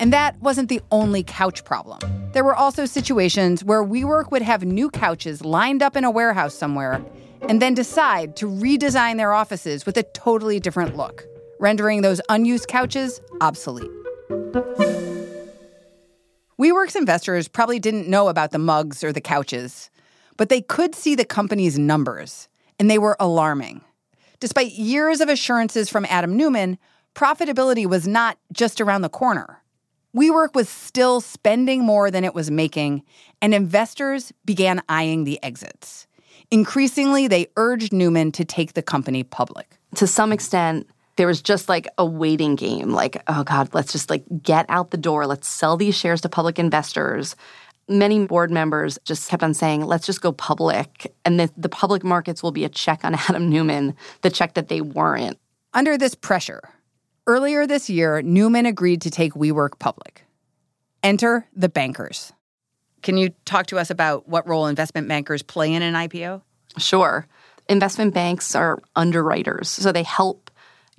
And 0.02 0.12
that 0.12 0.38
wasn't 0.42 0.68
the 0.68 0.82
only 0.92 1.24
couch 1.24 1.64
problem. 1.64 2.02
There 2.34 2.44
were 2.44 2.56
also 2.56 2.86
situations 2.86 3.64
where 3.64 3.86
WeWork 3.86 4.32
would 4.32 4.42
have 4.42 4.66
new 4.66 4.90
couches 4.90 5.46
lined 5.46 5.82
up 5.82 5.96
in 5.96 6.04
a 6.04 6.12
warehouse 6.12 6.54
somewhere 6.54 7.02
and 7.50 7.62
then 7.62 7.74
decide 7.74 8.36
to 8.38 8.48
redesign 8.48 9.18
their 9.18 9.34
offices 9.34 9.86
with 9.86 9.98
a 9.98 10.04
totally 10.04 10.60
different 10.60 10.96
look, 10.96 11.26
rendering 11.60 12.02
those 12.02 12.22
unused 12.30 12.68
couches 12.68 13.22
obsolete. 13.42 13.92
WeWork's 16.60 16.96
investors 16.96 17.48
probably 17.48 17.80
didn't 17.80 18.08
know 18.08 18.30
about 18.30 18.52
the 18.52 18.60
mugs 18.60 19.04
or 19.04 19.12
the 19.12 19.22
couches, 19.22 19.90
but 20.38 20.50
they 20.50 20.62
could 20.62 20.96
see 20.96 21.16
the 21.16 21.26
company's 21.26 21.78
numbers 21.78 22.48
and 22.80 22.90
they 22.90 23.00
were 23.00 23.18
alarming. 23.20 23.82
Despite 24.40 24.74
years 24.74 25.22
of 25.22 25.30
assurances 25.30 25.90
from 25.90 26.06
Adam 26.10 26.38
Neumann, 26.38 26.78
profitability 27.16 27.86
was 27.86 28.08
not 28.08 28.38
just 28.52 28.82
around 28.82 29.02
the 29.02 29.10
corner. 29.10 29.62
WeWork 30.16 30.54
was 30.54 30.70
still 30.70 31.22
spending 31.22 31.84
more 31.84 32.12
than 32.12 32.24
it 32.24 32.36
was 32.36 32.52
making, 32.52 33.04
and 33.42 33.54
investors 33.54 34.32
began 34.46 34.84
eyeing 34.88 35.24
the 35.24 35.42
exits. 35.42 36.08
Increasingly, 36.54 37.28
they 37.28 37.48
urged 37.58 37.92
Neumann 37.92 38.32
to 38.34 38.46
take 38.46 38.74
the 38.74 38.82
company 38.82 39.24
public. 39.24 39.78
To 39.96 40.08
some 40.08 40.32
extent, 40.32 40.88
there 41.18 41.28
was 41.28 41.42
just 41.42 41.68
like 41.68 41.88
a 41.98 42.06
waiting 42.06 42.56
game 42.56 42.92
like, 42.92 43.22
oh 43.28 43.44
God, 43.44 43.74
let's 43.74 43.92
just 43.92 44.10
like 44.10 44.24
get 44.42 44.66
out 44.70 44.92
the 44.92 44.98
door. 44.98 45.28
Let's 45.28 45.48
sell 45.48 45.78
these 45.78 45.96
shares 45.96 46.22
to 46.22 46.30
public 46.30 46.60
investors 46.60 47.36
many 47.88 48.26
board 48.26 48.52
members 48.52 48.98
just 49.04 49.30
kept 49.30 49.44
on 49.44 49.54
saying, 49.54 49.86
let's 49.86 50.06
just 50.06 50.22
go 50.22 50.32
public. 50.32 51.14
And 51.26 51.40
the, 51.40 51.52
the 51.58 51.70
public 51.70 52.04
markets 52.04 52.42
will 52.42 52.52
be 52.52 52.66
a 52.66 52.70
check 52.70 53.04
on 53.04 53.16
Adam 53.30 53.50
Neumann 53.50 53.96
the 54.22 54.30
check 54.30 54.54
that 54.56 54.68
they 54.68 54.82
weren't. 54.82 55.38
Under 55.74 55.98
this 55.98 56.16
pressure, 56.16 56.62
earlier 57.28 57.66
this 57.66 57.90
year, 57.90 58.22
Neumann 58.22 58.66
agreed 58.66 59.02
to 59.02 59.12
take 59.12 59.34
WeWork 59.34 59.80
public. 59.80 60.24
Enter 61.02 61.48
the 61.56 61.70
bankers. 61.70 62.32
Can 63.04 63.18
you 63.18 63.30
talk 63.46 63.68
to 63.68 63.78
us 63.78 63.90
about 63.90 64.28
what 64.28 64.48
role 64.48 64.68
investment 64.68 65.08
bankers 65.08 65.44
play 65.44 65.74
in 65.74 65.82
an 65.82 65.94
IPO? 65.94 66.42
Sure. 66.78 67.28
Investment 67.70 68.14
banks 68.14 68.56
are 68.56 68.80
underwriters, 68.96 69.70
so 69.70 69.92
they 69.92 70.04
help 70.04 70.50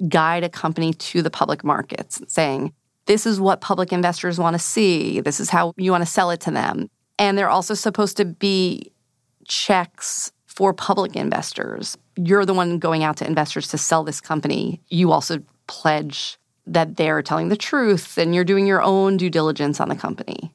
guide 0.08 0.44
a 0.44 0.48
company 0.48 0.92
to 0.94 1.22
the 1.22 1.30
public 1.30 1.64
markets, 1.64 2.20
saying, 2.28 2.72
this 3.06 3.26
is 3.26 3.40
what 3.40 3.60
public 3.60 3.92
investors 3.92 4.38
want 4.38 4.54
to 4.54 4.58
see. 4.58 5.20
This 5.20 5.40
is 5.40 5.50
how 5.50 5.74
you 5.76 5.90
want 5.90 6.02
to 6.02 6.10
sell 6.10 6.30
it 6.30 6.40
to 6.42 6.50
them. 6.50 6.88
And 7.18 7.36
they're 7.36 7.50
also 7.50 7.74
supposed 7.74 8.16
to 8.16 8.24
be 8.24 8.92
checks 9.46 10.32
for 10.46 10.72
public 10.72 11.16
investors. 11.16 11.98
You're 12.16 12.46
the 12.46 12.54
one 12.54 12.78
going 12.78 13.04
out 13.04 13.16
to 13.18 13.26
investors 13.26 13.68
to 13.68 13.78
sell 13.78 14.04
this 14.04 14.20
company. 14.20 14.80
You 14.88 15.12
also 15.12 15.42
pledge 15.66 16.38
that 16.66 16.96
they're 16.96 17.22
telling 17.22 17.48
the 17.48 17.56
truth 17.56 18.16
and 18.16 18.34
you're 18.34 18.44
doing 18.44 18.66
your 18.66 18.80
own 18.82 19.16
due 19.16 19.30
diligence 19.30 19.80
on 19.80 19.88
the 19.88 19.96
company. 19.96 20.54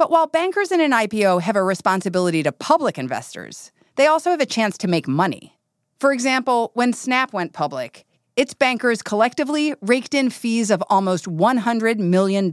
But 0.00 0.10
while 0.10 0.26
bankers 0.26 0.72
in 0.72 0.80
an 0.80 0.92
IPO 0.92 1.42
have 1.42 1.56
a 1.56 1.62
responsibility 1.62 2.42
to 2.44 2.52
public 2.52 2.96
investors, 2.96 3.70
they 3.96 4.06
also 4.06 4.30
have 4.30 4.40
a 4.40 4.46
chance 4.46 4.78
to 4.78 4.88
make 4.88 5.06
money. 5.06 5.58
For 5.98 6.10
example, 6.10 6.70
when 6.72 6.94
Snap 6.94 7.34
went 7.34 7.52
public, 7.52 8.06
its 8.34 8.54
bankers 8.54 9.02
collectively 9.02 9.74
raked 9.82 10.14
in 10.14 10.30
fees 10.30 10.70
of 10.70 10.82
almost 10.88 11.26
$100 11.26 11.98
million. 11.98 12.50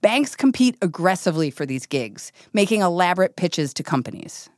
Banks 0.00 0.34
compete 0.34 0.78
aggressively 0.80 1.50
for 1.50 1.66
these 1.66 1.84
gigs, 1.84 2.32
making 2.54 2.80
elaborate 2.80 3.36
pitches 3.36 3.74
to 3.74 3.82
companies. 3.82 4.48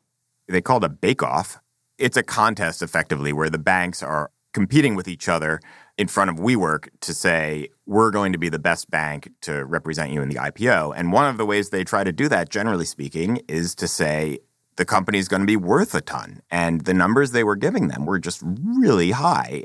They 0.46 0.60
call 0.60 0.76
it 0.76 0.84
a 0.84 0.88
bake-off. 0.88 1.58
It's 1.98 2.16
a 2.16 2.22
contest, 2.22 2.82
effectively, 2.82 3.32
where 3.32 3.50
the 3.50 3.58
banks 3.58 4.00
are 4.00 4.30
competing 4.54 4.94
with 4.94 5.08
each 5.08 5.28
other 5.28 5.60
in 5.98 6.08
front 6.08 6.30
of 6.30 6.36
WeWork 6.36 6.88
to 7.00 7.14
say, 7.14 7.68
we're 7.86 8.10
going 8.10 8.32
to 8.32 8.38
be 8.38 8.48
the 8.48 8.58
best 8.58 8.90
bank 8.90 9.30
to 9.42 9.64
represent 9.64 10.12
you 10.12 10.22
in 10.22 10.28
the 10.28 10.36
IPO. 10.36 10.94
And 10.96 11.12
one 11.12 11.28
of 11.28 11.36
the 11.36 11.46
ways 11.46 11.70
they 11.70 11.84
try 11.84 12.04
to 12.04 12.12
do 12.12 12.28
that, 12.28 12.48
generally 12.48 12.84
speaking, 12.84 13.40
is 13.48 13.74
to 13.76 13.88
say 13.88 14.38
the 14.76 14.84
company 14.84 15.18
is 15.18 15.28
going 15.28 15.40
to 15.40 15.46
be 15.46 15.56
worth 15.56 15.94
a 15.94 16.00
ton. 16.00 16.40
And 16.50 16.82
the 16.82 16.94
numbers 16.94 17.32
they 17.32 17.44
were 17.44 17.56
giving 17.56 17.88
them 17.88 18.06
were 18.06 18.18
just 18.18 18.42
really 18.42 19.10
high. 19.10 19.64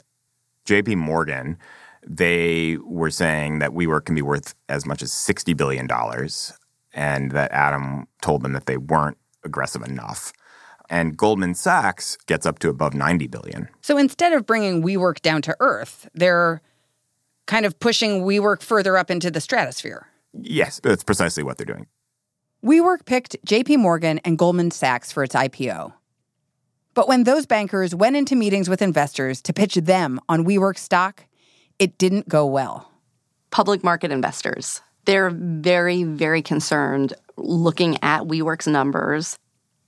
JP 0.65 0.97
Morgan, 0.97 1.57
they 2.05 2.77
were 2.83 3.11
saying 3.11 3.59
that 3.59 3.71
WeWork 3.71 4.05
can 4.05 4.15
be 4.15 4.21
worth 4.21 4.55
as 4.67 4.85
much 4.85 5.01
as 5.01 5.11
$60 5.11 5.55
billion, 5.55 5.87
and 6.93 7.31
that 7.31 7.51
Adam 7.51 8.07
told 8.21 8.43
them 8.43 8.53
that 8.53 8.65
they 8.65 8.77
weren't 8.77 9.17
aggressive 9.43 9.83
enough. 9.83 10.33
And 10.89 11.17
Goldman 11.17 11.55
Sachs 11.55 12.17
gets 12.27 12.45
up 12.45 12.59
to 12.59 12.69
above 12.69 12.93
90 12.93 13.27
billion. 13.27 13.69
So 13.81 13.97
instead 13.97 14.33
of 14.33 14.45
bringing 14.45 14.83
WeWork 14.83 15.21
down 15.21 15.41
to 15.43 15.55
earth, 15.59 16.07
they're 16.13 16.61
kind 17.47 17.65
of 17.65 17.79
pushing 17.79 18.23
WeWork 18.23 18.61
further 18.61 18.97
up 18.97 19.11
into 19.11 19.31
the 19.31 19.41
stratosphere. 19.41 20.07
Yes, 20.33 20.79
that's 20.83 21.03
precisely 21.03 21.43
what 21.43 21.57
they're 21.57 21.65
doing. 21.65 21.87
WeWork 22.63 23.05
picked 23.05 23.37
JP 23.45 23.77
Morgan 23.77 24.19
and 24.25 24.37
Goldman 24.37 24.71
Sachs 24.71 25.11
for 25.11 25.23
its 25.23 25.35
IPO. 25.35 25.93
But 26.95 27.07
when 27.07 27.25
those 27.25 27.45
bankers 27.45 27.93
went 27.93 28.15
into 28.15 28.35
meetings 28.35 28.69
with 28.69 28.81
investors 28.81 29.41
to 29.43 29.53
pitch 29.53 29.75
them 29.75 30.19
on 30.29 30.45
WeWork 30.45 30.77
stock, 30.77 31.25
it 31.77 31.97
didn't 31.97 32.29
go 32.29 32.45
well. 32.45 32.89
Public 33.51 33.83
market 33.83 34.11
investors, 34.11 34.81
they're 35.05 35.29
very, 35.29 36.03
very 36.03 36.41
concerned 36.41 37.13
looking 37.37 37.97
at 38.01 38.23
WeWork's 38.23 38.67
numbers. 38.67 39.37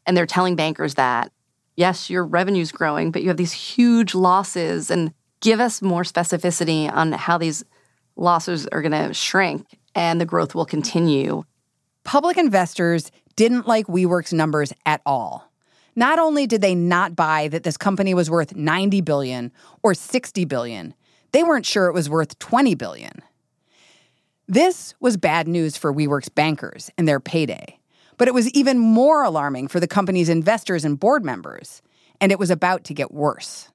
And 0.08 0.18
they're 0.18 0.26
telling 0.26 0.56
bankers 0.56 0.96
that, 0.96 1.32
yes, 1.76 2.10
your 2.10 2.24
revenue's 2.26 2.72
growing, 2.72 3.12
but 3.12 3.22
you 3.22 3.28
have 3.28 3.38
these 3.38 3.54
huge 3.54 4.16
losses. 4.16 4.90
And 4.90 5.14
give 5.42 5.60
us 5.60 5.82
more 5.82 6.04
specificity 6.04 6.92
on 6.92 7.12
how 7.12 7.38
these 7.38 7.64
losses 8.16 8.68
are 8.68 8.82
going 8.82 8.92
to 8.92 9.14
shrink 9.14 9.68
and 9.96 10.20
the 10.20 10.26
growth 10.26 10.56
will 10.56 10.66
continue. 10.66 11.44
Public 12.04 12.38
investors 12.38 13.12
didn't 13.36 13.68
like 13.68 13.88
WeWork's 13.88 14.34
numbers 14.34 14.74
at 14.86 15.02
all. 15.06 15.52
Not 15.96 16.20
only 16.20 16.48
did 16.48 16.62
they 16.62 16.76
not 16.76 17.16
buy 17.16 17.48
that 17.50 17.64
this 17.64 17.78
company 17.78 18.14
was 18.14 18.30
worth 18.30 18.56
90 18.56 19.02
billion 19.02 19.52
or 19.84 19.94
60 19.94 20.46
billion, 20.46 20.94
they 21.32 21.44
weren't 21.44 21.66
sure 21.66 21.88
it 21.88 21.94
was 21.94 22.10
worth 22.10 22.38
20 22.40 22.76
billion. 22.76 23.22
This 24.48 24.96
was 25.00 25.18
bad 25.18 25.48
news 25.48 25.76
for 25.76 25.94
WeWork's 25.94 26.30
bankers 26.30 26.90
and 26.98 27.08
their 27.08 27.20
payday. 27.20 27.80
But 28.18 28.28
it 28.28 28.34
was 28.34 28.50
even 28.50 28.80
more 28.80 29.24
alarming 29.24 29.68
for 29.68 29.80
the 29.80 29.88
company's 29.88 30.30
investors 30.30 30.84
and 30.84 31.00
board 31.00 31.24
members, 31.24 31.82
and 32.20 32.32
it 32.32 32.40
was 32.40 32.50
about 32.50 32.84
to 32.86 32.94
get 32.94 33.14
worse. 33.14 33.70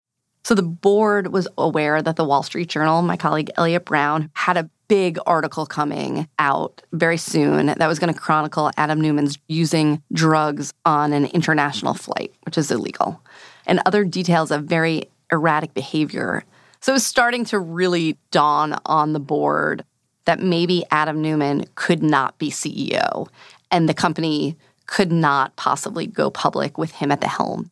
So 0.45 0.55
the 0.55 0.63
board 0.63 1.33
was 1.33 1.47
aware 1.57 2.03
that 2.03 2.17
the 2.17 2.25
Wall 2.25 2.43
Street 2.43 2.69
Journal, 2.69 3.03
my 3.03 3.17
colleague 3.17 3.51
Eliot 3.57 3.85
Brown, 3.85 4.31
had 4.35 4.57
a 4.57 4.69
big 4.89 5.19
article 5.25 5.65
coming 5.65 6.29
out 6.39 6.83
very 6.93 7.17
soon 7.17 7.67
that 7.67 7.87
was 7.87 7.99
going 7.99 8.13
to 8.13 8.19
chronicle 8.19 8.71
Adam 8.77 9.01
Neumann's 9.01 9.39
using 9.49 10.03
drugs 10.13 10.75
on 10.85 11.13
an 11.13 11.27
international 11.27 11.95
flight, 11.95 12.35
which 12.45 12.59
is 12.59 12.71
illegal, 12.71 13.23
and 13.67 13.81
other 13.87 14.05
details 14.05 14.51
of 14.51 14.65
very 14.65 15.05
erratic 15.31 15.73
behavior. 15.75 16.45
So 16.81 16.93
it 16.93 16.95
was 16.95 17.07
starting 17.07 17.45
to 17.47 17.61
really 17.61 18.19
dawn 18.33 18.79
on 18.85 19.13
the 19.13 19.21
board 19.21 19.85
that 20.25 20.41
maybe 20.41 20.85
Adam 20.91 21.23
Neumann 21.23 21.65
could 21.75 22.03
not 22.03 22.37
be 22.39 22.51
CEO 22.51 23.29
and 23.73 23.89
the 23.89 23.95
company 23.95 24.57
could 24.87 25.11
not 25.11 25.57
possibly 25.57 26.07
go 26.07 26.31
public 26.31 26.79
with 26.79 26.93
him 26.93 27.11
at 27.11 27.21
the 27.21 27.29
helm. 27.29 27.71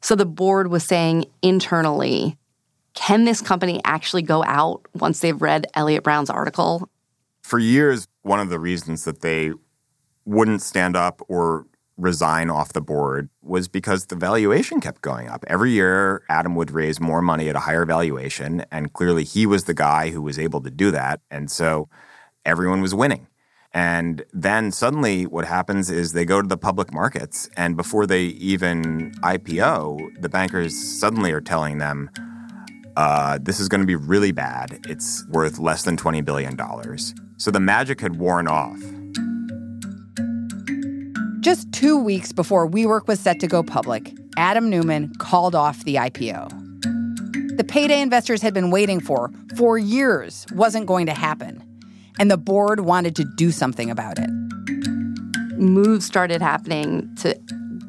So 0.00 0.16
the 0.16 0.26
board 0.26 0.68
was 0.68 0.84
saying 0.84 1.26
internally, 1.42 2.36
can 2.94 3.24
this 3.24 3.40
company 3.40 3.80
actually 3.84 4.22
go 4.22 4.42
out 4.44 4.82
once 4.94 5.20
they've 5.20 5.40
read 5.40 5.66
Eliot 5.74 6.02
Brown's 6.02 6.30
article? 6.30 6.88
For 7.42 7.60
years, 7.60 8.08
one 8.22 8.40
of 8.40 8.48
the 8.48 8.58
reasons 8.58 9.04
that 9.04 9.20
they 9.20 9.52
wouldn't 10.24 10.62
stand 10.62 10.96
up 10.96 11.22
or 11.28 11.66
resign 11.96 12.48
off 12.48 12.72
the 12.72 12.80
board 12.80 13.28
was 13.42 13.68
because 13.68 14.06
the 14.06 14.16
valuation 14.16 14.80
kept 14.80 15.00
going 15.00 15.28
up. 15.28 15.44
Every 15.48 15.72
year, 15.72 16.22
Adam 16.28 16.54
would 16.54 16.70
raise 16.70 17.00
more 17.00 17.22
money 17.22 17.48
at 17.48 17.56
a 17.56 17.60
higher 17.60 17.84
valuation, 17.84 18.64
and 18.70 18.92
clearly 18.92 19.24
he 19.24 19.46
was 19.46 19.64
the 19.64 19.74
guy 19.74 20.10
who 20.10 20.22
was 20.22 20.38
able 20.38 20.60
to 20.62 20.70
do 20.70 20.90
that. 20.90 21.20
And 21.30 21.50
so 21.50 21.88
everyone 22.44 22.80
was 22.80 22.94
winning. 22.94 23.27
And 23.72 24.24
then 24.32 24.72
suddenly, 24.72 25.26
what 25.26 25.44
happens 25.44 25.90
is 25.90 26.12
they 26.12 26.24
go 26.24 26.40
to 26.40 26.48
the 26.48 26.56
public 26.56 26.92
markets, 26.92 27.48
and 27.56 27.76
before 27.76 28.06
they 28.06 28.22
even 28.22 29.12
IPO, 29.22 30.20
the 30.22 30.28
bankers 30.28 30.76
suddenly 30.76 31.32
are 31.32 31.40
telling 31.40 31.78
them, 31.78 32.10
uh, 32.96 33.38
this 33.40 33.60
is 33.60 33.68
going 33.68 33.80
to 33.80 33.86
be 33.86 33.94
really 33.94 34.32
bad. 34.32 34.80
It's 34.88 35.24
worth 35.28 35.58
less 35.58 35.84
than 35.84 35.96
$20 35.96 36.24
billion. 36.24 36.56
So 37.36 37.50
the 37.50 37.60
magic 37.60 38.00
had 38.00 38.16
worn 38.16 38.48
off. 38.48 38.80
Just 41.40 41.70
two 41.72 41.96
weeks 41.96 42.32
before 42.32 42.68
WeWork 42.68 43.06
was 43.06 43.20
set 43.20 43.38
to 43.40 43.46
go 43.46 43.62
public, 43.62 44.12
Adam 44.36 44.68
Neumann 44.68 45.14
called 45.18 45.54
off 45.54 45.84
the 45.84 45.94
IPO. 45.94 47.56
The 47.56 47.64
payday 47.64 48.00
investors 48.00 48.42
had 48.42 48.54
been 48.54 48.70
waiting 48.70 49.00
for 49.00 49.30
for 49.56 49.78
years 49.78 50.46
wasn't 50.52 50.86
going 50.86 51.06
to 51.06 51.14
happen, 51.14 51.62
and 52.18 52.30
the 52.30 52.36
board 52.36 52.80
wanted 52.80 53.16
to 53.16 53.24
do 53.24 53.50
something 53.50 53.90
about 53.90 54.18
it. 54.18 54.30
Moves 55.58 56.04
started 56.04 56.40
happening 56.40 57.14
to 57.16 57.38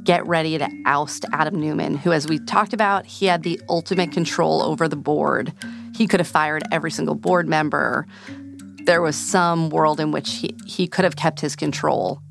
get 0.03 0.25
ready 0.25 0.57
to 0.57 0.67
oust 0.85 1.25
Adam 1.33 1.59
Neumann, 1.59 1.95
who, 1.95 2.11
as 2.11 2.27
we 2.27 2.39
talked 2.39 2.73
about, 2.73 3.05
he 3.05 3.27
had 3.27 3.43
the 3.43 3.61
ultimate 3.69 4.11
control 4.11 4.63
over 4.63 4.87
the 4.87 4.95
board. 4.95 5.53
He 5.95 6.07
could 6.07 6.19
have 6.19 6.27
fired 6.27 6.63
every 6.71 6.89
single 6.89 7.15
board 7.15 7.47
member. 7.47 8.07
There 8.85 9.01
was 9.01 9.15
some 9.15 9.69
world 9.69 9.99
in 9.99 10.11
which 10.11 10.31
he, 10.31 10.55
he 10.65 10.87
could 10.87 11.05
have 11.05 11.15
kept 11.15 11.39
his 11.41 11.55
control. 11.55 12.21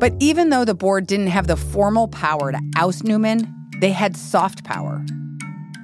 But 0.00 0.14
even 0.18 0.48
though 0.48 0.64
the 0.64 0.74
board 0.74 1.06
didn't 1.06 1.28
have 1.28 1.46
the 1.46 1.56
formal 1.56 2.08
power 2.08 2.50
to 2.50 2.60
oust 2.76 3.04
Neumann, 3.04 3.54
they 3.80 3.92
had 3.92 4.16
soft 4.16 4.64
power. 4.64 5.04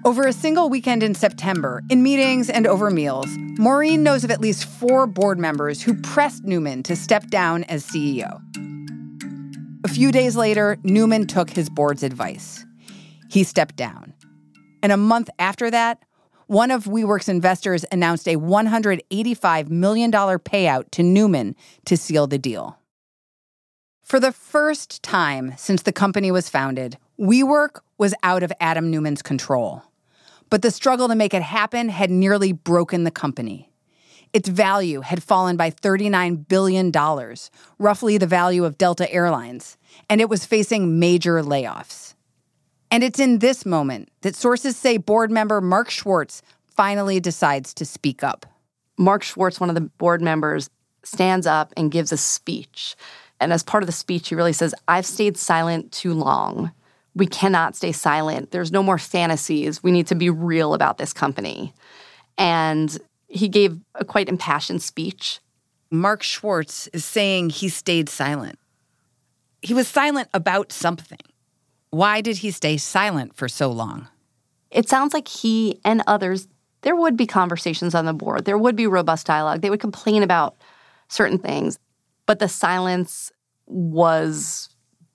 Over 0.07 0.29
a 0.29 0.33
single 0.33 0.71
weekend 0.71 1.03
in 1.03 1.17
September, 1.17 1.83
in 1.91 2.01
meetings 2.01 2.49
and 2.49 2.65
over 2.65 2.93
meals, 2.93 3.27
Maureen 3.59 4.05
knows 4.05 4.23
of 4.23 4.31
at 4.31 4.41
least 4.41 4.65
four 4.65 5.05
board 5.05 5.37
members 5.37 5.83
who 5.83 5.95
pressed 5.95 6.45
Neumann 6.45 6.85
to 6.85 6.95
step 6.95 7.27
down 7.27 7.65
as 7.65 7.85
CEO. 7.85 8.41
A 9.85 9.89
few 9.89 10.13
days 10.13 10.37
later, 10.37 10.79
Neumann 10.85 11.27
took 11.27 11.51
his 11.51 11.69
board's 11.69 12.05
advice. 12.05 12.65
He 13.31 13.43
stepped 13.43 13.75
down. 13.75 14.15
And 14.81 14.93
a 14.93 14.97
month 14.97 15.29
after 15.41 15.73
that, 15.73 16.05
one 16.47 16.71
of 16.71 16.85
WeWork's 16.85 17.29
investors 17.29 17.85
announced 17.91 18.29
a 18.29 18.37
$185 18.37 19.71
million 19.71 20.13
payout 20.13 20.89
to 20.93 21.03
Neumann 21.03 21.57
to 21.85 21.97
seal 21.97 22.29
the 22.29 22.39
deal. 22.39 22.79
For 24.05 24.21
the 24.21 24.31
first 24.31 25.03
time 25.03 25.55
since 25.57 25.83
the 25.83 25.91
company 25.91 26.31
was 26.31 26.49
founded, 26.49 26.97
WeWork 27.19 27.81
was 27.99 28.15
out 28.23 28.45
of 28.45 28.53
Adam 28.61 28.89
Neumann's 28.89 29.23
control. 29.23 29.83
But 30.51 30.63
the 30.63 30.71
struggle 30.71 31.09
to 31.09 31.15
make 31.15 31.35
it 31.35 31.43
happen 31.43 31.89
had 31.89 32.11
nearly 32.11 32.53
broken 32.53 33.05
the 33.05 33.11
company. 33.11 33.71
Its 34.33 34.49
value 34.49 35.01
had 35.01 35.23
fallen 35.23 35.57
by 35.57 35.71
$39 35.71 36.49
billion, 36.49 36.93
roughly 37.79 38.19
the 38.19 38.27
value 38.27 38.65
of 38.65 38.79
Delta 38.79 39.11
Airlines, 39.13 39.77
and 40.11 40.21
it 40.21 40.29
was 40.29 40.45
facing 40.45 40.99
major 40.99 41.43
layoffs. 41.43 42.15
And 42.91 43.03
it's 43.03 43.19
in 43.19 43.39
this 43.39 43.65
moment 43.65 44.11
that 44.21 44.37
sources 44.37 44.77
say 44.77 44.97
board 44.97 45.31
member 45.31 45.61
Mark 45.61 45.91
Schwartz 45.91 46.43
finally 46.67 47.19
decides 47.19 47.73
to 47.75 47.85
speak 47.85 48.23
up. 48.23 48.47
Mark 48.99 49.23
Schwartz, 49.23 49.59
one 49.59 49.69
of 49.69 49.75
the 49.75 49.81
board 49.81 50.23
members, 50.23 50.71
stands 51.03 51.47
up 51.47 51.73
and 51.77 51.91
gives 51.91 52.13
a 52.13 52.17
speech 52.17 52.97
and 53.41 53.53
as 53.53 53.63
part 53.63 53.83
of 53.83 53.87
the 53.87 53.93
speech, 53.93 54.29
he 54.29 54.35
really 54.35 54.53
says, 54.53 54.75
I've 54.89 55.07
stayed 55.07 55.37
silent 55.37 55.93
too 55.93 56.15
long. 56.15 56.73
We 57.17 57.27
cannot 57.27 57.75
stay 57.75 57.93
silent. 57.93 58.51
There's 58.51 58.71
no 58.71 58.83
more 58.83 58.99
fantasies. 58.99 59.83
We 59.83 59.91
need 59.91 60.07
to 60.09 60.15
be 60.15 60.31
real 60.31 60.75
about 60.75 60.99
this 60.99 61.15
company. 61.15 61.73
And 62.37 62.97
he 63.27 63.49
gave 63.49 63.79
a 63.95 64.05
quite 64.05 64.29
impassioned 64.29 64.83
speech. 64.83 65.41
Mark 65.91 66.23
Schwartz 66.23 66.89
is 66.89 67.05
saying 67.05 67.51
he 67.51 67.71
stayed 67.71 68.11
silent. 68.11 68.59
He 69.63 69.73
was 69.73 69.89
silent 69.89 70.29
about 70.35 70.73
something. 70.73 71.19
Why 71.91 72.21
did 72.21 72.37
he 72.37 72.51
stay 72.51 72.77
silent 72.77 73.35
for 73.35 73.49
so 73.49 73.71
long? 73.73 74.09
It 74.71 74.89
sounds 74.89 75.15
like 75.15 75.27
he 75.27 75.81
and 75.85 76.03
others, 76.07 76.47
there 76.83 76.97
would 76.97 77.17
be 77.17 77.27
conversations 77.27 77.95
on 77.95 78.05
the 78.05 78.13
board, 78.13 78.45
there 78.45 78.59
would 78.59 78.77
be 78.77 78.87
robust 78.87 79.27
dialogue. 79.27 79.63
They 79.63 79.71
would 79.71 79.81
complain 79.81 80.23
about 80.23 80.57
certain 81.09 81.39
things. 81.39 81.79
But 82.27 82.41
the 82.41 82.49
silence 82.49 83.33
was 83.67 84.69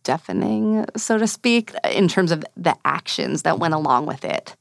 deafening, 0.03 0.85
so 0.97 1.17
to 1.17 1.27
speak, 1.27 1.73
in 1.91 2.07
terms 2.07 2.31
of 2.31 2.43
the 2.55 2.75
actions 2.85 3.43
that 3.43 3.59
went 3.59 3.73
along 3.73 4.05
with 4.05 4.25
it. 4.25 4.55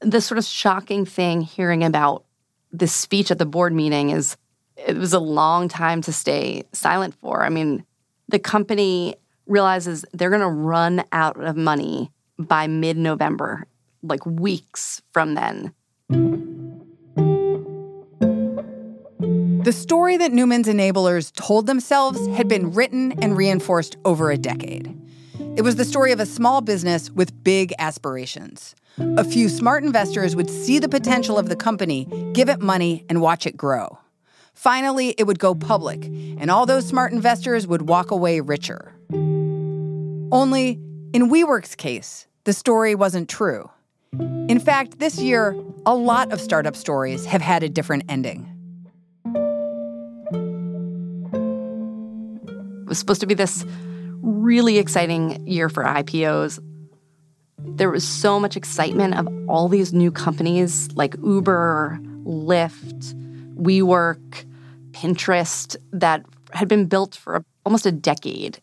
The 0.00 0.20
sort 0.20 0.38
of 0.38 0.44
shocking 0.44 1.06
thing 1.06 1.40
hearing 1.40 1.84
about 1.84 2.24
this 2.72 2.92
speech 2.92 3.30
at 3.30 3.38
the 3.38 3.46
board 3.46 3.72
meeting 3.72 4.10
is 4.10 4.36
it 4.76 4.96
was 4.96 5.12
a 5.12 5.18
long 5.18 5.68
time 5.68 6.02
to 6.02 6.12
stay 6.12 6.64
silent 6.72 7.14
for. 7.20 7.42
I 7.42 7.48
mean, 7.48 7.84
the 8.28 8.38
company 8.38 9.16
realizes 9.46 10.04
they're 10.12 10.30
going 10.30 10.40
to 10.40 10.48
run 10.48 11.04
out 11.12 11.42
of 11.42 11.56
money 11.56 12.10
by 12.38 12.66
mid 12.66 12.96
November, 12.96 13.66
like 14.02 14.24
weeks 14.26 15.02
from 15.12 15.34
then. 15.34 15.72
The 19.64 19.72
story 19.72 20.18
that 20.18 20.30
Neumann's 20.30 20.68
enablers 20.68 21.32
told 21.32 21.66
themselves 21.66 22.26
had 22.36 22.48
been 22.48 22.72
written 22.72 23.12
and 23.22 23.34
reinforced 23.34 23.96
over 24.04 24.30
a 24.30 24.36
decade. 24.36 24.94
It 25.56 25.62
was 25.62 25.76
the 25.76 25.86
story 25.86 26.12
of 26.12 26.20
a 26.20 26.26
small 26.26 26.60
business 26.60 27.10
with 27.10 27.42
big 27.42 27.72
aspirations. 27.78 28.74
A 28.98 29.24
few 29.24 29.48
smart 29.48 29.82
investors 29.82 30.36
would 30.36 30.50
see 30.50 30.78
the 30.78 30.88
potential 30.90 31.38
of 31.38 31.48
the 31.48 31.56
company, 31.56 32.04
give 32.34 32.50
it 32.50 32.60
money, 32.60 33.06
and 33.08 33.22
watch 33.22 33.46
it 33.46 33.56
grow. 33.56 33.98
Finally, 34.52 35.14
it 35.16 35.26
would 35.26 35.38
go 35.38 35.54
public, 35.54 36.04
and 36.04 36.50
all 36.50 36.66
those 36.66 36.86
smart 36.86 37.14
investors 37.14 37.66
would 37.66 37.88
walk 37.88 38.10
away 38.10 38.40
richer. 38.40 38.92
Only, 39.10 40.78
in 41.14 41.30
WeWork's 41.30 41.74
case, 41.74 42.26
the 42.44 42.52
story 42.52 42.94
wasn't 42.94 43.30
true. 43.30 43.70
In 44.12 44.60
fact, 44.60 44.98
this 44.98 45.18
year, 45.18 45.56
a 45.86 45.94
lot 45.94 46.34
of 46.34 46.40
startup 46.42 46.76
stories 46.76 47.24
have 47.24 47.40
had 47.40 47.62
a 47.62 47.70
different 47.70 48.02
ending. 48.10 48.53
Was 52.94 53.00
supposed 53.00 53.20
to 53.22 53.26
be 53.26 53.34
this 53.34 53.64
really 54.22 54.78
exciting 54.78 55.44
year 55.48 55.68
for 55.68 55.82
IPOs. 55.82 56.60
There 57.58 57.90
was 57.90 58.06
so 58.06 58.38
much 58.38 58.56
excitement 58.56 59.14
of 59.18 59.26
all 59.48 59.68
these 59.68 59.92
new 59.92 60.12
companies 60.12 60.92
like 60.92 61.16
Uber, 61.24 61.98
Lyft, 62.24 63.14
WeWork, 63.56 64.44
Pinterest 64.92 65.76
that 65.92 66.24
had 66.52 66.68
been 66.68 66.86
built 66.86 67.16
for 67.16 67.44
almost 67.66 67.84
a 67.84 67.90
decade. 67.90 68.60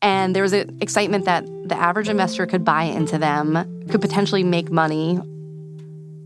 And 0.00 0.34
there 0.34 0.42
was 0.42 0.54
an 0.54 0.78
excitement 0.80 1.26
that 1.26 1.44
the 1.68 1.76
average 1.76 2.08
investor 2.08 2.46
could 2.46 2.64
buy 2.64 2.84
into 2.84 3.18
them, 3.18 3.84
could 3.90 4.00
potentially 4.00 4.42
make 4.42 4.70
money. 4.70 5.20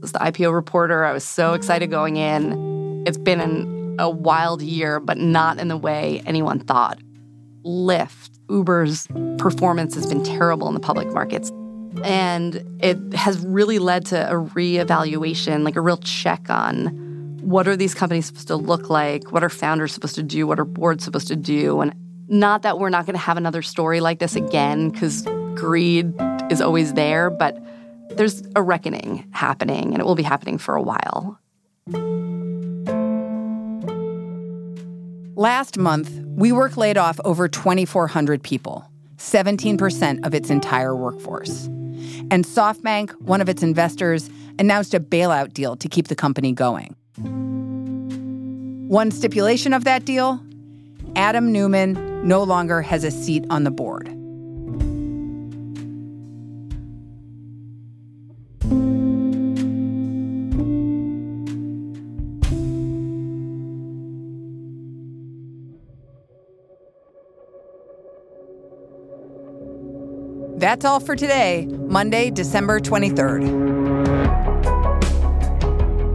As 0.04 0.12
the 0.12 0.20
IPO 0.20 0.54
reporter, 0.54 1.04
I 1.04 1.12
was 1.12 1.24
so 1.24 1.54
excited 1.54 1.90
going 1.90 2.16
in. 2.16 3.02
It's 3.08 3.18
been 3.18 3.40
an, 3.40 3.96
a 3.98 4.08
wild 4.08 4.62
year, 4.62 5.00
but 5.00 5.18
not 5.18 5.58
in 5.58 5.66
the 5.66 5.76
way 5.76 6.22
anyone 6.26 6.60
thought. 6.60 7.00
Lyft, 7.64 8.30
Uber's 8.48 9.06
performance 9.38 9.94
has 9.94 10.06
been 10.06 10.22
terrible 10.22 10.68
in 10.68 10.74
the 10.74 10.80
public 10.80 11.12
markets. 11.12 11.50
And 12.04 12.64
it 12.80 12.98
has 13.14 13.44
really 13.44 13.78
led 13.78 14.06
to 14.06 14.30
a 14.30 14.34
reevaluation, 14.34 15.64
like 15.64 15.76
a 15.76 15.80
real 15.80 15.96
check 15.98 16.48
on 16.48 17.08
what 17.40 17.66
are 17.66 17.76
these 17.76 17.94
companies 17.94 18.26
supposed 18.26 18.48
to 18.48 18.56
look 18.56 18.90
like? 18.90 19.32
What 19.32 19.42
are 19.42 19.48
founders 19.48 19.92
supposed 19.92 20.14
to 20.16 20.22
do? 20.22 20.46
What 20.46 20.60
are 20.60 20.64
boards 20.64 21.04
supposed 21.04 21.28
to 21.28 21.36
do? 21.36 21.80
And 21.80 21.94
not 22.28 22.62
that 22.62 22.78
we're 22.78 22.90
not 22.90 23.06
going 23.06 23.14
to 23.14 23.20
have 23.20 23.36
another 23.36 23.62
story 23.62 24.00
like 24.00 24.18
this 24.18 24.36
again, 24.36 24.90
because 24.90 25.22
greed 25.54 26.14
is 26.50 26.60
always 26.60 26.94
there, 26.94 27.30
but 27.30 27.58
there's 28.10 28.42
a 28.54 28.62
reckoning 28.62 29.26
happening, 29.32 29.92
and 29.92 30.00
it 30.00 30.04
will 30.04 30.14
be 30.14 30.22
happening 30.22 30.58
for 30.58 30.76
a 30.76 30.82
while. 30.82 31.38
Last 35.40 35.78
month, 35.78 36.10
WeWork 36.10 36.76
laid 36.76 36.98
off 36.98 37.18
over 37.24 37.48
2,400 37.48 38.42
people, 38.42 38.84
17% 39.16 40.26
of 40.26 40.34
its 40.34 40.50
entire 40.50 40.94
workforce. 40.94 41.64
And 42.30 42.44
SoftBank, 42.44 43.18
one 43.22 43.40
of 43.40 43.48
its 43.48 43.62
investors, 43.62 44.28
announced 44.58 44.92
a 44.92 45.00
bailout 45.00 45.54
deal 45.54 45.76
to 45.76 45.88
keep 45.88 46.08
the 46.08 46.14
company 46.14 46.52
going. 46.52 46.94
One 48.90 49.10
stipulation 49.10 49.72
of 49.72 49.84
that 49.84 50.04
deal 50.04 50.44
Adam 51.16 51.50
Neumann 51.50 52.28
no 52.28 52.42
longer 52.42 52.82
has 52.82 53.02
a 53.02 53.10
seat 53.10 53.46
on 53.48 53.64
the 53.64 53.70
board. 53.70 54.14
That's 70.70 70.84
all 70.84 71.00
for 71.00 71.16
today, 71.16 71.66
Monday, 71.88 72.30
December 72.30 72.78
23rd. 72.78 73.42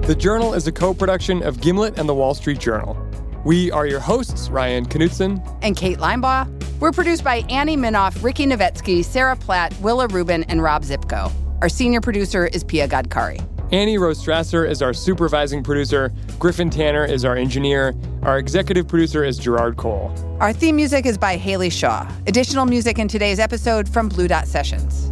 The 0.08 0.15
Journal 0.15 0.54
is 0.54 0.65
a 0.65 0.72
co 0.72 0.94
production 0.94 1.44
of 1.44 1.60
Gimlet 1.60 2.00
and 2.00 2.08
the 2.08 2.15
Wall 2.15 2.34
Street 2.34 2.60
Journal. 2.60 2.98
We 3.44 3.70
are 3.72 3.86
your 3.86 4.00
hosts, 4.00 4.48
Ryan 4.48 4.86
Knutson 4.86 5.46
and 5.62 5.76
Kate 5.76 5.98
Linebaugh. 5.98 6.80
We're 6.80 6.94
produced 6.94 7.22
by 7.22 7.39
Annie 7.50 7.76
Minoff, 7.76 8.24
Ricky 8.24 8.46
Novetsky, 8.46 9.04
Sarah 9.04 9.36
Platt, 9.36 9.78
Willa 9.82 10.08
Rubin, 10.08 10.46
and 10.46 10.63
Rob 10.63 10.84
Zipko. 10.84 11.30
Our 11.62 11.68
senior 11.68 12.00
producer 12.00 12.48
is 12.48 12.63
Pia 12.63 12.88
Gadkari. 12.88 13.46
Annie 13.74 13.98
Rose 13.98 14.24
Strasser 14.24 14.65
is 14.65 14.82
our 14.82 14.94
supervising 14.94 15.63
producer. 15.63 16.13
Griffin 16.39 16.70
Tanner 16.70 17.04
is 17.04 17.26
our 17.26 17.36
engineer. 17.36 17.94
Our 18.26 18.40
executive 18.40 18.88
producer 18.88 19.24
is 19.24 19.38
Gerard 19.38 19.78
Cole. 19.78 20.12
Our 20.40 20.52
theme 20.52 20.78
music 20.78 21.06
is 21.06 21.16
by 21.16 21.38
Haley 21.38 21.70
Shaw. 21.70 22.12
Additional 22.26 22.66
music 22.66 22.98
in 22.98 23.08
today's 23.08 23.38
episode 23.38 23.88
from 23.88 24.10
Blue 24.10 24.28
Dot 24.28 24.48
Sessions. 24.48 25.12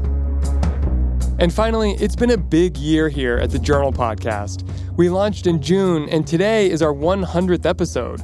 And 1.37 1.53
finally, 1.53 1.91
it's 1.99 2.15
been 2.15 2.31
a 2.31 2.37
big 2.37 2.75
year 2.75 3.09
here 3.09 3.37
at 3.37 3.51
the 3.51 3.59
Journal 3.59 3.93
Podcast. 3.93 4.67
We 4.97 5.09
launched 5.09 5.45
in 5.45 5.61
June, 5.61 6.09
and 6.09 6.25
today 6.25 6.71
is 6.71 6.81
our 6.81 6.91
100th 6.91 7.67
episode. 7.67 8.23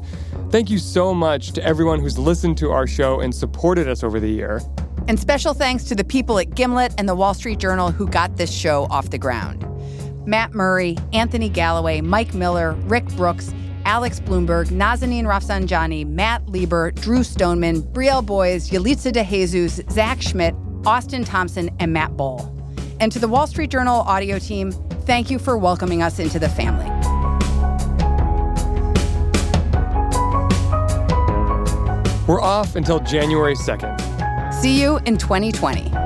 Thank 0.49 0.71
you 0.71 0.79
so 0.79 1.13
much 1.13 1.51
to 1.51 1.63
everyone 1.63 1.99
who's 1.99 2.17
listened 2.17 2.57
to 2.57 2.71
our 2.71 2.87
show 2.87 3.19
and 3.19 3.33
supported 3.33 3.87
us 3.87 4.03
over 4.03 4.19
the 4.19 4.27
year. 4.27 4.59
And 5.07 5.19
special 5.19 5.53
thanks 5.53 5.83
to 5.83 5.93
the 5.93 6.03
people 6.03 6.39
at 6.39 6.55
Gimlet 6.55 6.95
and 6.97 7.07
the 7.07 7.13
Wall 7.13 7.35
Street 7.35 7.59
Journal 7.59 7.91
who 7.91 8.07
got 8.07 8.37
this 8.37 8.51
show 8.51 8.87
off 8.89 9.11
the 9.11 9.19
ground 9.19 9.67
Matt 10.25 10.55
Murray, 10.55 10.97
Anthony 11.13 11.47
Galloway, 11.47 12.01
Mike 12.01 12.33
Miller, 12.33 12.71
Rick 12.87 13.05
Brooks, 13.09 13.53
Alex 13.89 14.19
Blumberg, 14.19 14.67
Nazanin 14.67 15.23
Rafsanjani, 15.23 16.05
Matt 16.05 16.47
Lieber, 16.47 16.91
Drew 16.91 17.23
Stoneman, 17.23 17.81
Brielle 17.81 18.23
Boys, 18.23 18.69
Yalitza 18.69 19.11
DeJesus, 19.11 19.91
Zach 19.91 20.21
Schmidt, 20.21 20.53
Austin 20.85 21.23
Thompson, 21.23 21.71
and 21.79 21.91
Matt 21.91 22.15
Bowl. 22.15 22.55
And 22.99 23.11
to 23.11 23.17
the 23.17 23.27
Wall 23.27 23.47
Street 23.47 23.71
Journal 23.71 24.01
audio 24.01 24.37
team, 24.37 24.71
thank 25.07 25.31
you 25.31 25.39
for 25.39 25.57
welcoming 25.57 26.03
us 26.03 26.19
into 26.19 26.37
the 26.37 26.49
family. 26.49 26.85
We're 32.27 32.43
off 32.43 32.75
until 32.75 32.99
January 32.99 33.55
2nd. 33.55 34.53
See 34.53 34.79
you 34.79 34.99
in 35.07 35.17
2020. 35.17 35.98